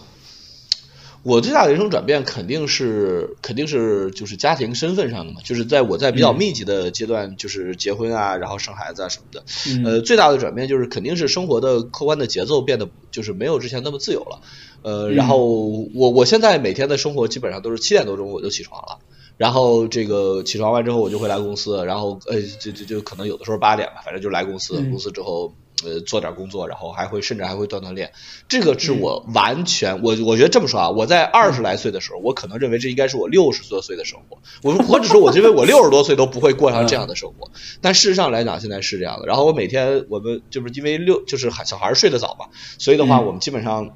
[1.28, 9.44] 我最大的人生转变肯定是肯定是就是家庭身份上的嘛，就是在我在比较密集的阶段，就是结婚啊，然后生孩子啊什么的。
[9.68, 14.40] 嗯呃，最大的转变就是肯定是生活的客观的节奏变得就是没有之前那么自由了。
[14.84, 15.46] 呃，然后
[15.94, 19.00] 我我现在每天的生活基本上都是七点多钟我就起床了。
[19.36, 25.54] 然后这个起床完之后，我就会来公司，然后呃，就就就可能有的时候八点吧，反正就来公司，嗯公司之后
[25.84, 28.12] 呃做点工作，然后还会甚至还会锻锻炼。
[28.48, 37.52] 这个是我完全我我觉得这么说啊，我在二十来岁的时候，我可能认为这应该是我六十多岁的生活，我或者说我认为我六十多岁都不会过上这样的生活，
[37.82, 39.26] 但事实上来讲，现在是这样的。
[39.28, 42.48] 然后我每天我们就是因为六就是孩小孩睡得早嘛，
[42.78, 43.96] 所以的话嗯我们基本上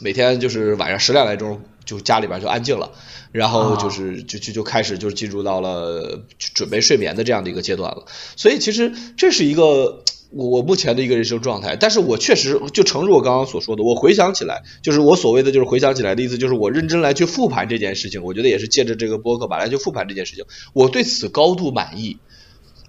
[0.00, 2.92] 每天就是晚上十点来钟就家里边就安静了。
[3.32, 8.04] 然后就是就就就开始就是进入到了准备睡眠的这样的一个阶段了，
[8.36, 10.04] 所以其实这是一个
[10.36, 22.18] 我我目前的一个人生状态，但是我确实就诚如我刚刚所说的，我回想起来，就是我所谓的就是回想起来的意思，就是我认真来去复盘这件事情，我觉得也是借着这个播客吧来去复盘这件事情，我对此高度满意，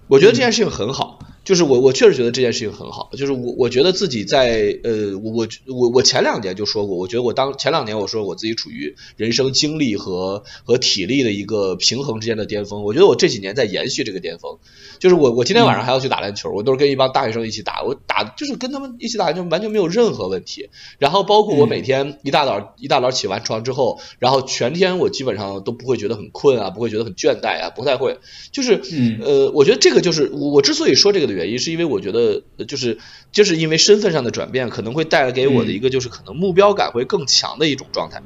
[0.08, 1.20] 我觉得这件事情很好。
[1.46, 3.08] 就是我，我确实觉得这件事情很好。
[3.16, 12.82] 就是我，我觉得自己在呃，我我我前两年就说过，我觉得我当前两年我说我自己处于人生精力和和体力的一个平衡之间的巅峰。
[12.82, 14.58] 我觉得我这几年在延续这个巅峰。
[14.98, 20.68] 就是我，我今天晚上还要去打篮球，我都是跟一帮大学生一起打，我打就是跟他们一起打篮球，完全没有任何问题。
[20.98, 28.18] 然后包括我每天一大早一大早起完床之后，然后全天我基本上都不会觉得很困啊，不会觉得很倦怠啊，不太会。
[28.50, 32.98] 就是嗯呃，我觉得这个就是我我之所以说这个的原因，是因为我觉得呃就是
[33.30, 38.22] 就是因为身份上的转变，可能会带来给我的一个就是可能目标感会更强的一种状态。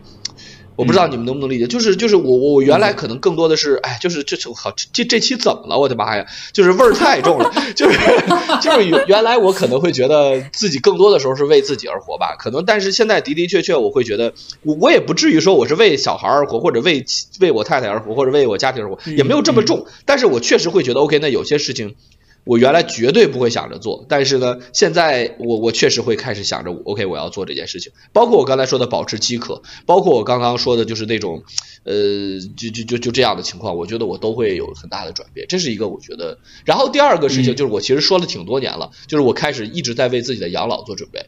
[0.76, 5.78] 我不知道你们能不能理解，就是就是我我我原来可能更多的是，哎，就是这这好这这期怎么了？
[5.78, 7.98] 我的妈呀，就是味儿太重了，就是
[8.62, 14.32] 就是 原原来我可能会觉得自己更多的时候是为自己而活吧，可能但是现在的的确确我会觉得
[14.62, 17.04] 我我也不至于说我是为小孩而活，或者为
[17.40, 21.94] 为我太太而活，或者为我家庭而活，也没有这么重，但是我确实会觉得 OK，那有些事情。
[22.44, 27.92] 我原来绝对不会想着做，但是呢，现在我我确实会开始想着，OK，我要做这件事情。
[28.12, 31.42] 包括我刚才说的保持饥渴，包括我刚刚说的就是那种，
[31.84, 31.94] 呃，
[32.56, 35.46] 就就就就这样的情况，我觉得我都会有很大的转变。
[35.48, 36.38] 这是一个我觉得。
[36.64, 41.26] 然后第二个事情就是我其实说了挺多年了，就是我开始一直在为自己的养老做准备。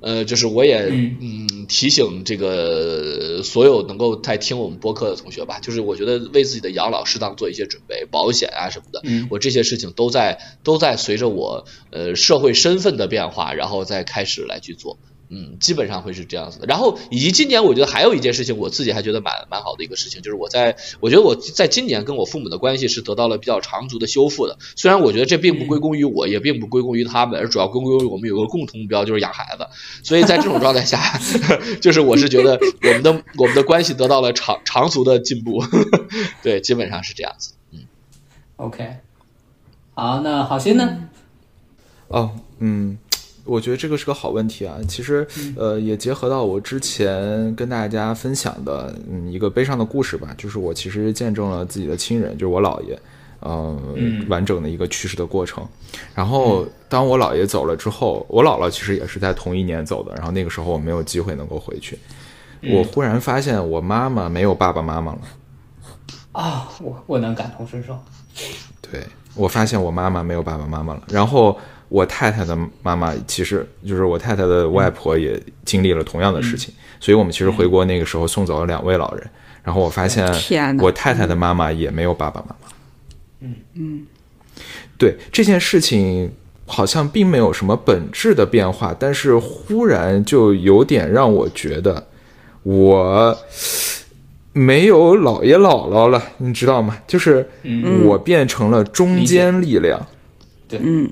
[0.00, 14.98] 呃，就是我也嗯嗯提醒这个所有能够在听我们播客的同学吧，就是我觉得为自己的养老适当做一些准备，保险啊什么的，嗯我这些事情都在都在随着我呃社会身份的变化，然后再开始来去做。
[15.32, 16.66] 嗯，基本上会是这样子的。
[16.66, 24.58] 然后以及今年，我觉得还有一件事情，我自己还觉得蛮蛮好的一个事情，就是我在我觉得我在今年跟我父母的关系是得到了比较长足的修复的。
[24.74, 29.66] 虽然我觉得这并不归功于我，也并不归功于他们，而主要归功于我们有个共同目标，就是养孩子。
[30.02, 31.20] 所以在这种状态下，
[31.80, 35.62] 就是我是觉得我们的我们的关系得到了长长足的进步。
[36.42, 37.54] 对，基本上是这样子。
[37.70, 37.84] 嗯
[38.56, 38.96] ，OK，
[39.94, 41.08] 好，那好心呢？
[42.08, 42.98] 哦，嗯。
[43.44, 45.26] 我觉得这个是个好问题啊，其实，
[45.56, 52.96] 呃，也结合到我之前跟大家分享的，嗯，一个悲伤的故事吧，就是我其实见证了自己的亲人，就是我姥爷，
[53.40, 53.76] 呃，
[54.28, 55.66] 完整的一个去世的过程。
[56.14, 60.14] 然后，当我姥爷走了之后，我姥姥其实也是在同一年走的。
[60.14, 61.98] 然后那个时候我没有机会能够回去，
[62.62, 65.18] 我忽然发现我妈妈没有爸爸妈妈了。
[66.32, 67.98] 啊，我我能感同身受。
[68.80, 69.02] 对，
[69.34, 71.58] 我发现我妈妈没有爸爸妈妈了，然后。
[71.90, 79.28] 我太太的妈妈，其实就是我太太的外婆，也经历了同样的事情，所以我们其实回国那个时候送走了两位老人，
[79.64, 80.24] 然后我发现
[80.78, 82.68] 我太太的妈妈也没有爸爸妈妈。
[83.40, 84.06] 嗯嗯，
[84.96, 86.30] 对这件事情
[86.64, 92.06] 好像并没有什么本质的变化，但是忽然就有点让我觉得
[92.62, 93.36] 我
[94.52, 96.96] 没有姥爷姥姥了，你知道吗？
[97.08, 97.48] 就是
[98.04, 100.06] 我变成了中坚力量。
[100.68, 101.10] 对，嗯。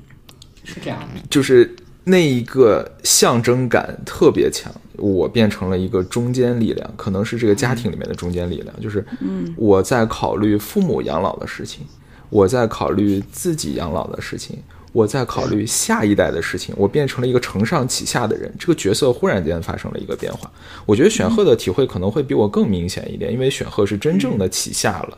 [0.63, 8.81] 是这样的，就是那一个象征感特别强，我变成了一个中坚力量，可能是这个家庭里面的中坚力量。
[8.81, 11.85] 就是，嗯，我在考虑父母养老的事情，
[12.29, 14.57] 我在考虑自己养老的事情，
[14.91, 18.51] 我在考虑下一代的事情，我变成了一个承上启下的人。
[18.57, 20.49] 这个角色忽然间发生了一个变化。
[20.85, 25.17] 我觉得选赫的体会可能会比我更明显一点，因为选赫是真正的启下了。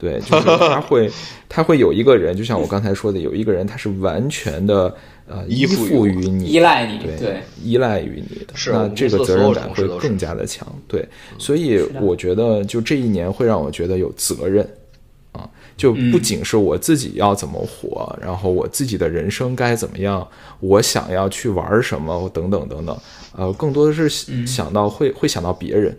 [0.00, 1.10] 对，就是他会，
[1.46, 4.94] 他会有一个人，就像我刚才说的，有一个人，他是完全的
[5.28, 10.66] 呃依附于你，依赖你，对，依赖于你的，那这个责任感会更加的强。
[10.88, 14.66] 对，所以我觉得，就这一年会让我觉得有责任
[15.32, 15.46] 啊，
[15.76, 20.26] 就不仅是我自己要怎么活，然后我自己的人生该怎么样，
[20.60, 22.98] 我想要去玩什么等等等等，
[23.36, 24.08] 呃，更多的是
[24.46, 25.94] 想到会会想到别人。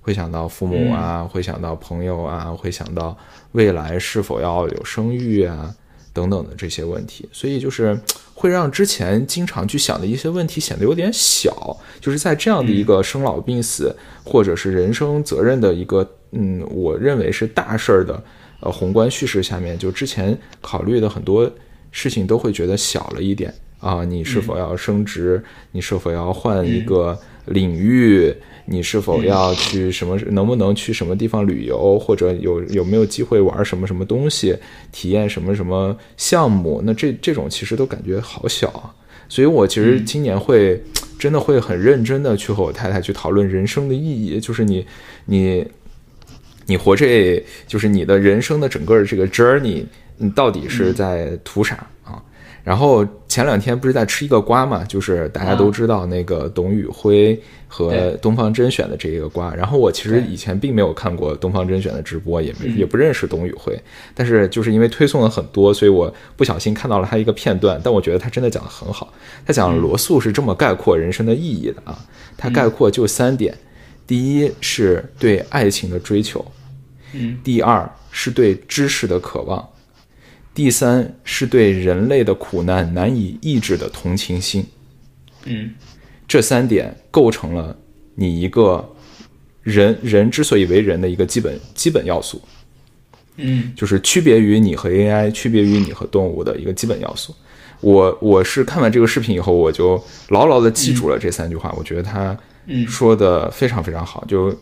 [0.00, 3.16] 会想到父母啊，会想到朋友啊，会想到
[3.52, 5.74] 未来是否要有生育啊，
[6.12, 7.98] 等等的这些问题，所以就是
[8.34, 11.76] 会让之前经常去想的一些问题显得有点小。
[12.00, 13.94] 就是在这样的一个生老病死
[14.24, 18.22] 或者是人生责任的一个，嗯，我认为是大事儿的
[18.60, 21.48] 呃宏观叙事下面，就之前考虑的很多
[21.90, 24.02] 事情都会觉得小了一点啊。
[24.02, 25.44] 你是否要升职？
[25.72, 28.34] 你是否要换一个领域？
[28.72, 30.16] 你是否要去什么？
[30.28, 34.56] 能不能去什么地方旅游，或者有有没有机会玩什么什么东西，
[34.92, 36.80] 体验什么什么项目？
[36.84, 38.94] 那这这种其实都感觉好小啊。
[39.28, 40.80] 所以我其实今年会
[41.18, 44.86] 真的会很认真的去和我太太去讨论人生的意义，就是你
[45.24, 45.66] 你
[46.66, 49.84] 你活这，就是你的人生的整个这个 journey，
[50.16, 52.22] 你到底是在图啥啊？
[52.62, 59.54] 然后前两天不是在吃一个瓜嘛，就是大家都知道那个董宇辉和东方甄选的这一个瓜。
[59.54, 63.78] 然后我其实以前并没有看过东方甄选的直播，也没也不认识董宇辉。
[64.14, 67.80] 但是就是因为推送了很多，所以我不小心看到了他一个片段。
[67.82, 69.12] 但我觉得他真的讲的很好。
[69.46, 71.98] 他讲罗素是这么概括人生的意义的啊，
[72.36, 73.56] 他概括就三点：
[74.06, 76.44] 第一是对爱情的追求，
[77.14, 79.66] 嗯；第二是对知识的渴望。
[80.52, 84.66] 第三是对人类的苦难难以抑制的同情心，
[85.44, 85.70] 嗯，
[86.26, 87.76] 这三点构成了
[88.16, 88.86] 你一个
[89.62, 92.42] 人人之所以为人的一个基本基本要素，
[93.36, 97.34] 嗯，就是区别于你和 AI、区别于你和动物的一个基本要素。
[97.80, 102.36] 我我是看完这个视频以后，我就牢牢的记住了这三句话，我觉得他
[102.86, 104.54] 说的非常非常好，就。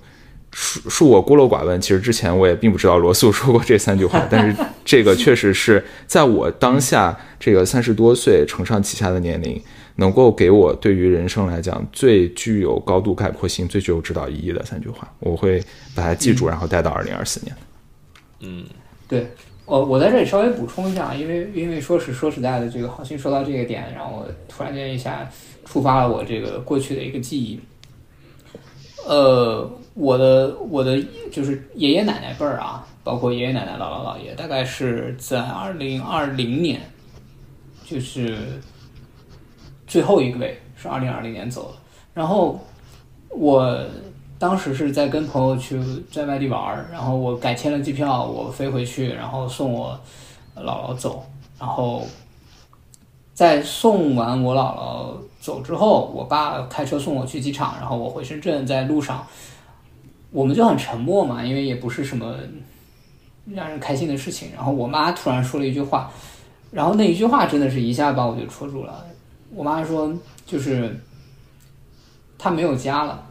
[0.59, 9.63] 恕恕我孤陋寡闻，其实之前我也并不知道罗素 说过这三句话，但是这个确实是在我当下这个三十多岁承上启下的年龄，
[9.97, 15.63] 能够给我对于人生来讲最具有高度概括性、最具有指导意义的三句话，我会
[15.95, 17.57] 把它记住，然后带到二零二四年。
[18.41, 18.65] 嗯，
[19.07, 19.29] 对，
[19.65, 25.31] 我我在这里稍微补充一下，因为因为说是说实在的，这个好心说到这个点，然后突然间一下
[25.65, 27.61] 触发了我这个过去的一个记忆，
[29.09, 29.71] 呃。
[30.01, 36.81] 我的我的就是爷爷奶奶辈儿啊，包括爷爷奶奶、姥姥姥爷，大概是在二零二零年，
[37.85, 38.39] 就是
[39.89, 41.79] 最后一个位是二零二零年走的。
[42.15, 42.61] 然后
[43.31, 43.77] 我
[44.39, 45.83] 当时是在跟朋友去
[46.13, 49.99] 在外地玩儿，然后我改签了机票，我飞回去，然后送我
[50.57, 51.27] 姥姥走。
[51.59, 52.07] 然后
[53.35, 55.17] 在送完我姥姥
[55.49, 59.27] 走之后，我爸开车送我去机场，然后我回深圳，在路上，
[60.31, 62.37] 我们就很沉默嘛，因为也不是什么
[63.47, 64.51] 让人开心的事情。
[64.55, 66.13] 然后我妈突然说了一句话，
[66.71, 69.03] 然后那一句话真的是一下把我就戳住了。
[69.51, 70.13] 我妈说，
[70.45, 70.95] 就是
[72.37, 73.25] 她没有家了。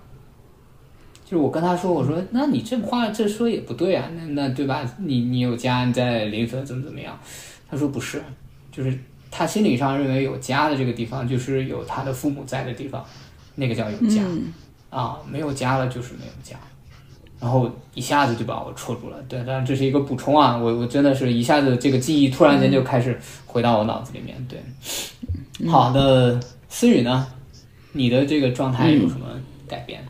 [1.24, 4.82] 就是我跟她说，我说，那你这话这说也不对啊，那那对吧？
[4.98, 7.16] 你你有家，你在临汾怎么怎么样？
[7.70, 8.24] 她说不是，
[8.72, 8.98] 就是
[9.30, 13.06] 她心理上认为有家的这个地方，就是有他的父母在的地方，
[13.56, 14.54] 那个叫有家、嗯
[14.90, 16.56] 啊，没有家了就是没有家。
[17.40, 24.60] 然后一下子就把我戳住了，对，当然这是一个补充啊，我我真的是一下子这个记忆突然间就开始回到我脑子里面，对。
[25.70, 27.28] 好的，思雨呢？
[27.92, 29.28] 你的这个状态有什么
[29.68, 30.04] 改变？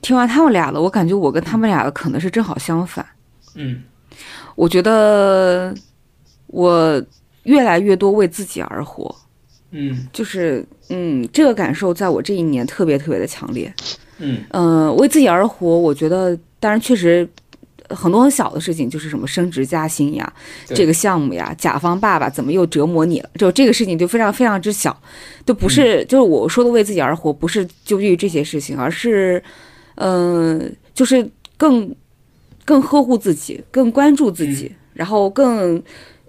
[0.00, 3.06] 听完他们俩的，我感觉我跟他们俩的可能是正好相反。
[3.54, 3.82] 嗯
[4.54, 5.74] 我觉得
[6.46, 7.02] 我
[7.48, 9.14] 越来越多为自己而活，
[9.70, 10.06] 嗯。
[10.12, 13.72] 就是嗯，这个感受在我这一年特别特别的强烈。
[14.18, 14.44] 嗯。
[14.50, 17.26] 嗯、为自己而活，我觉得当然确实
[17.88, 20.30] 很多很小的事情，就是什么升职加薪呀，
[20.66, 24.94] 这个项目呀，甲方爸爸怎么又折磨你了，就这个事情就非常非常之小，
[25.46, 29.42] 都不是、就是我说的为自己而活，不是纠结于这些事情，而是
[29.94, 31.26] 嗯、就是
[31.56, 31.94] 更
[32.66, 35.82] 更呵护自己，更关注自己，然后更。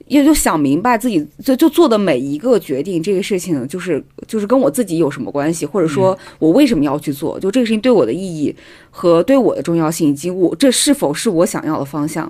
[0.10, 8.53] 也就想明白自己就就做的每一个决定，这个事情就是就是跟我自己有什么关系，或者说我为什么要去做，就这个事情对我的意义
[8.89, 12.30] 和对我的重要性，以及我这是否是我想要的方向。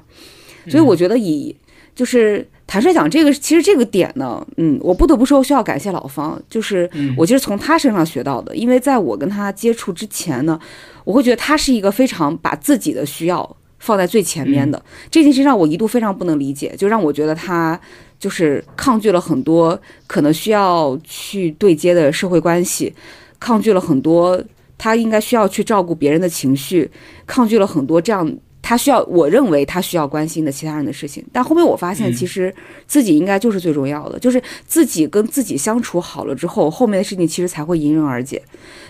[0.67, 1.55] 所以我觉得以
[1.95, 7.15] 就是坦率讲，这个其实这个点呢，嗯，我不得不说需要感谢老方，就是嗯。
[7.17, 10.59] 我其实从他身上学到的，因为在我跟他接触之前呢，
[11.05, 17.80] 我会觉得他是一个非常把自己的需要放在最前面的，这件事让我一度非常不能理解，就让我觉得他
[18.19, 22.93] 就是抗拒了很多可能需要去对接的社会关系，
[23.39, 24.41] 抗拒了很多
[24.77, 26.89] 他应该需要去照顾别人的情绪，
[27.25, 28.30] 抗拒了很多这样
[28.70, 31.26] 他需要我认为他需要关心的其他人的事情。
[31.34, 32.53] 但后面我发现，嗯其实
[32.86, 38.39] 自己应该就是最重要的，就是自己跟自己相处好了之后，后面的事情其实才会迎刃而解。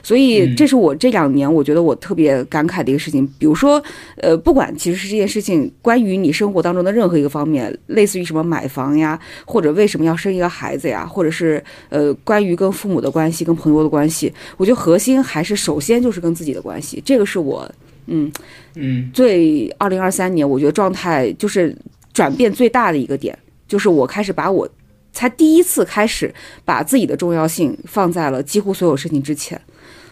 [0.03, 3.25] 所以嗯这是我这两年我觉得我特别感慨的一个事情。
[3.39, 3.81] 比如说，
[4.17, 17.69] 呃，不管其实是这件事情关于你生活当中的任何一个方面，类似于什么买房呀，或者为什么要生一个孩子呀，或者是呃关于跟父母的关系、跟朋友的关系，我觉得核心还是首先就是跟自己的关系，这个是我
[18.09, 18.31] 嗯。
[18.75, 19.09] 嗯。
[19.13, 21.75] 最二零二三年我觉得状态就是
[22.11, 23.37] 转变最大的一个点，
[23.67, 24.67] 就是我开始把我
[25.13, 26.33] 才第一次开始
[26.65, 29.59] 把自己的重要性放在了几乎所有事情之前。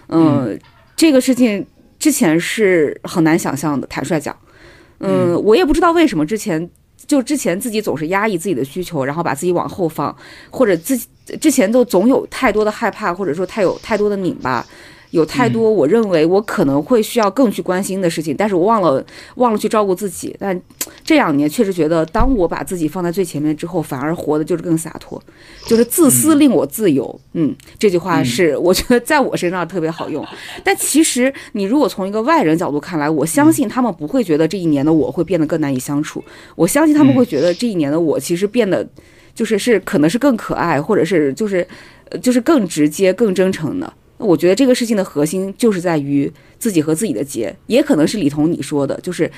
[0.10, 0.58] 嗯，
[0.96, 1.66] 这个事情
[2.00, 4.36] 之前是很难想象的，坦率讲，
[5.00, 6.70] 嗯，我也不知道为什么之前。
[7.06, 10.14] 就之前自己总是压抑自己的需求，然后把自己往后放，
[10.50, 11.08] 或者自己
[11.40, 14.66] 之前都总有太多的害怕，或者说太有太多的拧巴，
[15.12, 19.04] 有太多我认为我可能会需要更去关心的事情，但是我忘了
[19.36, 20.36] 忘了去照顾自己。
[20.40, 20.60] 但
[21.04, 25.22] 这两年确实觉得，当我把自己放在最前面之后，反而活的就是更洒脱，
[25.66, 27.20] 就是自私令我自由。
[27.34, 30.26] 嗯，这句话是我觉得在我身上特别好用。
[30.64, 36.24] 但其实你如果从一个外人角度看来，我相信他们不会觉得这一年的我会变得更难以相处，
[36.56, 38.86] 我相信他们会觉得这一年的我其实变得
[39.34, 41.66] 就是是可能是更可爱，或者是就是
[42.10, 43.92] 呃就是更直接、更真诚的。
[44.18, 49.32] 我觉得这个事情的核心就是在于自己和自己的结，也可能是李彤你说的，就是，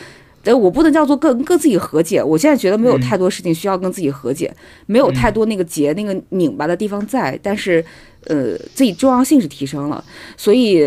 [0.43, 2.23] 呃，我不能叫做跟跟自己和解。
[2.23, 4.53] 我现在觉得没有太多事情需要跟自己和解，
[4.85, 7.83] 没有太多那个结、那个拧巴的地方在，但是，
[8.25, 10.03] 呃，自己重要性是提升了，
[10.37, 10.85] 所以，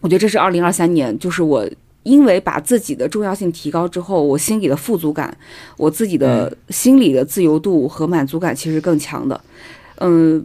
[0.00, 1.68] 我觉得这是二零二三年，就是我。
[2.02, 5.36] 因为把自己的重要性提高之后，我心里的富足感，
[5.76, 9.40] 我自己的心理的自由度和满足感其实更强的。
[9.44, 9.75] 嗯，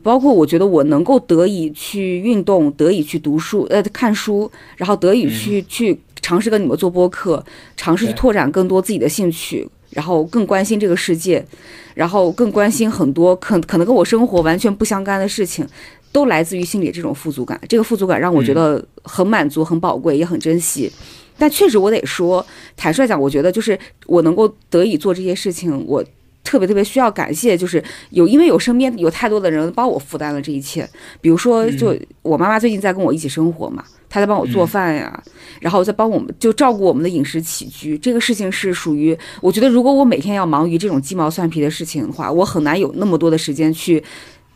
[0.01, 7.43] 包括我觉得我能够得以去运动，得以去读书，呃，看书，然后得以去、去尝试跟你们做播客，
[7.75, 11.45] 尝试去拓展更多自己的兴趣，然后更关心这个世界，
[11.93, 15.67] 然后更关心很多可可能跟我生活完全不相干的事情，
[16.11, 17.59] 都来自于心里这种富足感。
[17.67, 20.91] 这个富足感让我觉得很满足、很宝贵，也很珍惜。
[21.37, 22.45] 但确实，我得说，
[22.77, 26.03] 坦率讲，我觉得就是我能够得以做这些事情，我
[26.43, 30.87] 特别特别需要感谢，就是有因为有身边有太多的人帮我负担了这一切。
[31.21, 35.23] 比如说，就我妈妈最近在跟我一起生活嘛，她在帮我做饭呀，
[35.59, 37.97] 然后再帮我们就照顾我们的饮食起居。
[37.97, 44.03] 这个事情是属于我觉得，如果我每天要忙于这种鸡毛蒜皮的事情的话，我很难有那么多的时间去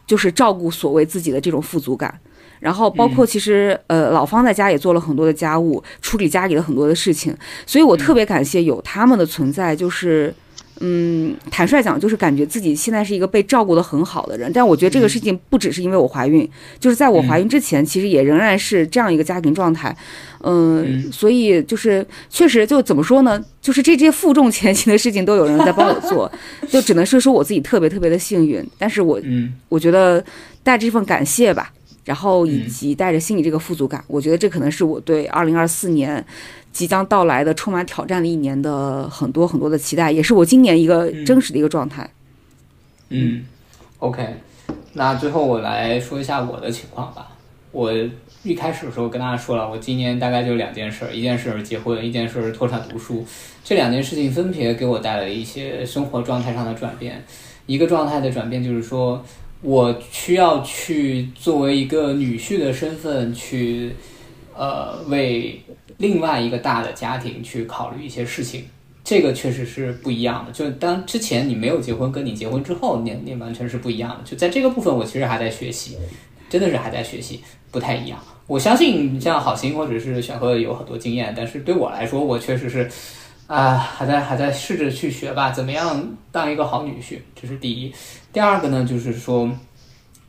[0.07, 2.13] 就是照顾所谓自己的这种富足感。
[2.59, 7.35] 然后包括其实呃，老方在家也做了很多的家务，处理家里的很多的事情，
[7.67, 10.33] 所以我特别感谢有他们的存在，就是
[10.79, 14.51] 嗯，坦率讲，就是感觉自己现在是一个被照顾的很好的人。
[14.53, 16.47] 但我觉得这个事情不只是因为我怀孕，
[16.79, 19.95] 就是在我怀孕之前，其实也仍然是这样一个家庭状态。
[20.47, 23.43] 嗯，所以就是确实就怎么说呢？
[23.61, 26.31] 就是这些负重前行的事情都有人在帮我做，
[26.69, 28.63] 就只能是说我自己特别特别的幸运。
[28.77, 30.23] 但是我嗯我觉得
[30.61, 31.71] 带着这份感谢吧，
[32.05, 36.23] 然后以及带着心里这个富足感，我觉得这可能是我对二零二四年
[36.71, 42.09] 即将到来的充满挑战的一年的很多很多的期待，也是我今年一个真实的一个状态。
[43.09, 43.45] 嗯
[43.99, 44.35] ，OK，
[44.93, 47.29] 那最后我来说一下我的情况吧。
[47.71, 47.91] 我
[48.43, 53.25] 一开始的时候跟大家说了，我今年大概就两件事儿，一件事是结婚，一件事儿脱产读书。
[53.63, 57.25] 这两件事情分别给我带来一些生活状态上的转变。
[57.65, 59.25] 一个状态的转变就是说，
[59.61, 63.95] 我需要去作为一个女婿的身份去，
[64.55, 65.61] 呃，为
[65.97, 68.65] 另外一个大的家庭去考虑一些事情。
[69.03, 70.51] 这个确实是不一样的。
[70.51, 74.17] 就当之前你没有结婚，跟你结婚之后，你你完全是不一样的。
[74.23, 75.95] 就在这个部分，我其实还在学习，
[76.49, 78.17] 真的是还在学习，不太一样。
[78.47, 82.89] 我相信像好心或者是选赫有很多经验，但是对我来说，我确实是
[83.45, 87.93] 啊，还在还在试着去学吧，怎么样当一个好女婿，这是第一。
[88.35, 89.49] 第二个呢，就是说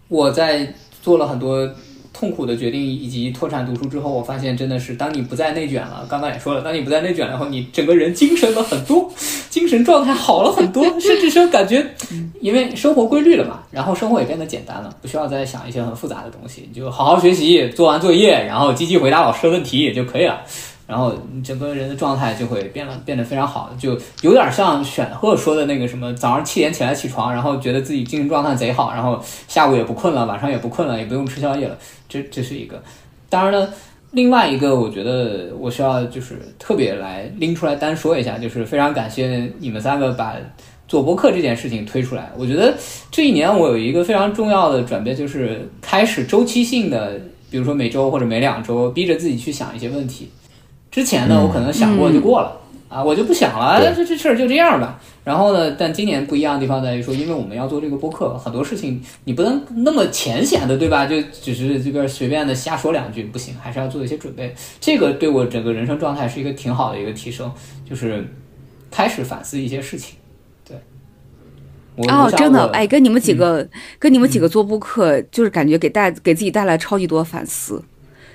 [0.06, 0.72] 我在
[1.02, 1.68] 做了很多
[2.12, 9.10] 痛苦的决定以及脱产读书之后，我发现真的是，当你不再内卷了，刚刚也说了，当你不再内卷了后，你整个人精神了很多，
[9.50, 11.84] 精神状态好了很多，甚至说感觉，
[12.40, 20.42] 因为生活规律了嘛，然后生活也变得简单了，不需要再想一些很复杂的东西，你就好好学习，做完作业，然后积极回答老师的问题也就可以了。
[20.86, 31.76] 然后整个人的状态就会变得变得非常好，就有点像选赫说的那个什么，早上七点起来起床，然后觉得自己精神状态贼好，然后下午也不困了，晚上也不困了，也不用吃宵夜了，
[32.08, 32.80] 这这是一个。
[33.28, 33.68] 当然了，
[34.12, 40.36] 另外一个我觉得我需要就是特别来拎出来单说一下，就是非常感谢你们三个把
[40.86, 42.30] 做播客这件事情推出来。
[42.38, 42.72] 我觉得
[43.10, 50.30] 这一年我有一个非常重要的转变，就是开始周期性的，比如说每周或者每两周，逼着自己去想一些问题。
[50.96, 52.58] 之前呢，我可能想过就过了、
[52.88, 54.98] 啊，我就不想了，这这事儿就这样吧。
[55.24, 61.04] 然后呢，但今年不一样的地方在于说，因为我们要做这个播客，很多事情你不能那么浅显的，对吧？
[61.04, 64.54] 就只是这边随便的瞎说两句不行，还是要做一些准备。
[64.80, 67.52] 这个对我整个人生状态是一个挺好的一个提升，
[67.86, 68.26] 就是
[68.90, 70.16] 开始反思一些事情。
[70.66, 70.78] 对，
[71.96, 73.68] 我哦真的哎，跟你们几个，
[73.98, 77.84] 跟你们几个做播客，就是感觉给带给自己带来超级多反思，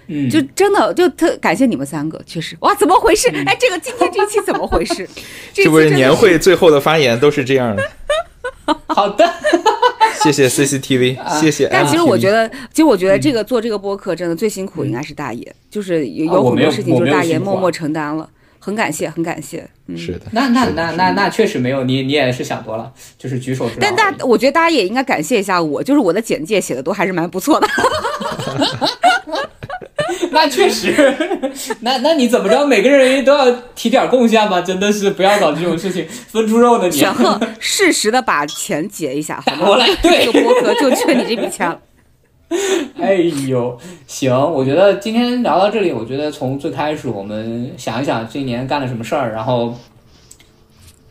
[0.07, 2.55] 嗯，就真的就特感谢你们三个，确实。
[2.61, 3.29] 哇，怎么回事？
[3.45, 5.07] 哎，这个今天这一期怎么回事？
[5.53, 7.83] 这不是年会最后的发言都是这样的。
[8.87, 9.29] 好的，
[10.23, 11.67] 谢谢 CCTV，谢谢。
[11.71, 18.29] 但其实我觉得，其实我觉得这个做这个播客真的最辛苦应该是大爷，就是有有很多事情就是大爷默默承担了，
[18.63, 19.67] 很感谢，很感谢。
[19.87, 23.81] 嗯，是的，那那那那那确实没有，你你也是想多了，就是举手之劳。
[23.81, 27.67] 但大我觉得大家也应该感谢一下我，就是我的简介写的都还是蛮不错的。
[30.29, 31.13] 那确实，
[31.79, 32.65] 那那你怎么着？
[32.65, 34.61] 每个人都要提点贡献吧？
[34.61, 36.97] 真的是不要搞这种事情，分猪肉的你。
[36.97, 39.59] 选赫适时的把钱结一下，好吗？
[39.59, 41.79] 打过来，对这，个播客就缺你这笔钱了。
[42.99, 43.13] 哎
[43.47, 49.73] 呦，行，我觉得今天聊到这里，我觉得从最开始我们想一想这一年干了什么事儿，然后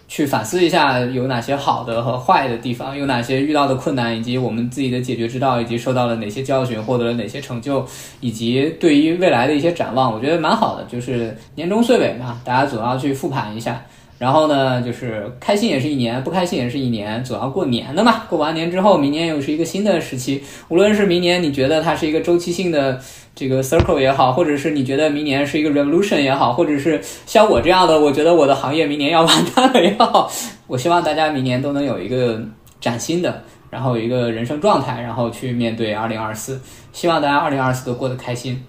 [0.06, 7.84] 去反思一下有哪些好的和坏的地方，有哪些遇到的困难，以及我们自己的解决之道，以及受到了哪些教训，获得了哪些成就，
[8.20, 10.84] 以及对于未来的一些展望，我觉得蛮好的。
[10.84, 13.82] 就是年终岁尾嘛，大家总要去复盘一下。
[14.20, 18.24] 然后呢，就是开心也是一年，不开心也是一年，总要过年的嘛。
[18.28, 20.44] 过完年之后，明年又是一个新的时期。
[20.68, 23.00] 无论是明年你觉得它是一个周期性的
[23.34, 30.30] 这个 circle 也好，或者是你觉得明年是一个 revolution 也好，或者是像我这样的，我觉得我的行业明年要完蛋了也好，
[30.66, 32.38] 我希望大家明年都能有一个
[32.78, 36.60] 崭新的，然后有一个人生状态，然后去面对二零二四。
[36.92, 38.62] 希望大家二零二四都过得开心。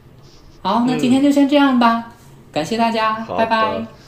[0.62, 2.06] 好，那今天就先这样吧，
[2.54, 4.01] 感谢大家，拜拜的。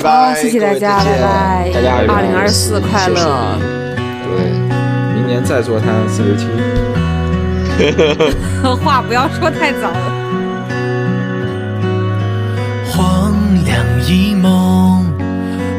[0.00, 1.70] 拜，拜，谢谢大家，拜拜。
[1.72, 3.58] 见大家二零二四快乐。
[4.24, 4.50] 对，
[5.14, 6.84] 明年再做他 CCTV。
[8.82, 10.12] 话不要说太早了。
[12.86, 13.34] 荒
[13.64, 15.12] 凉一梦，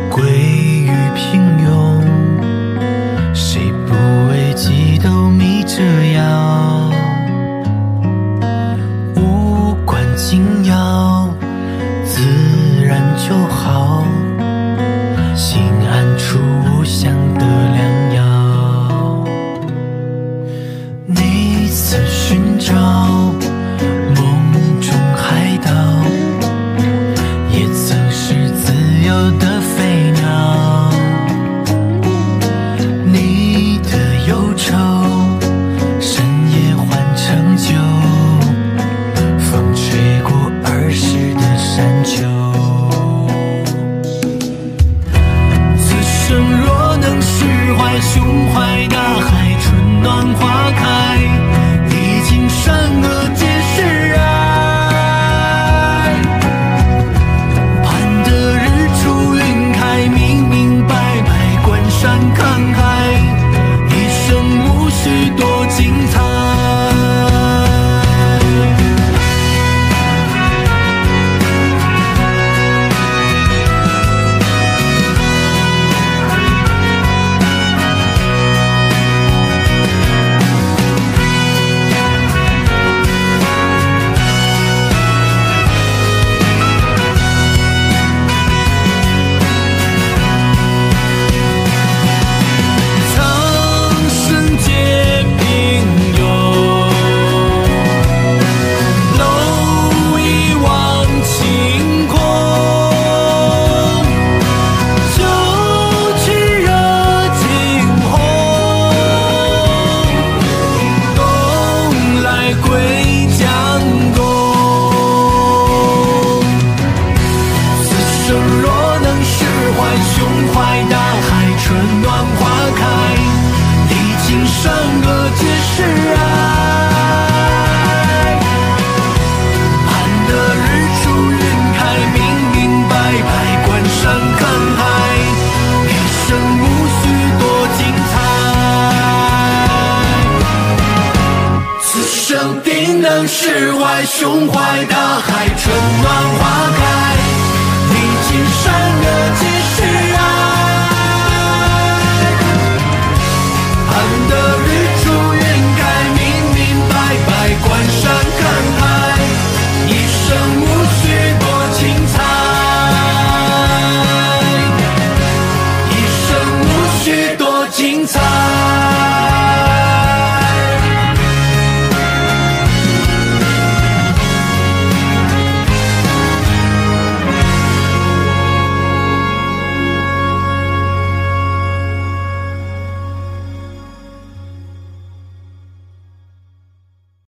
[0.10, 2.04] 归于平庸。
[3.34, 3.94] 谁不
[4.30, 5.82] 为几斗米折
[6.14, 6.92] 腰？
[9.16, 11.30] 无关紧要，
[12.04, 12.22] 自
[12.84, 13.95] 然就好。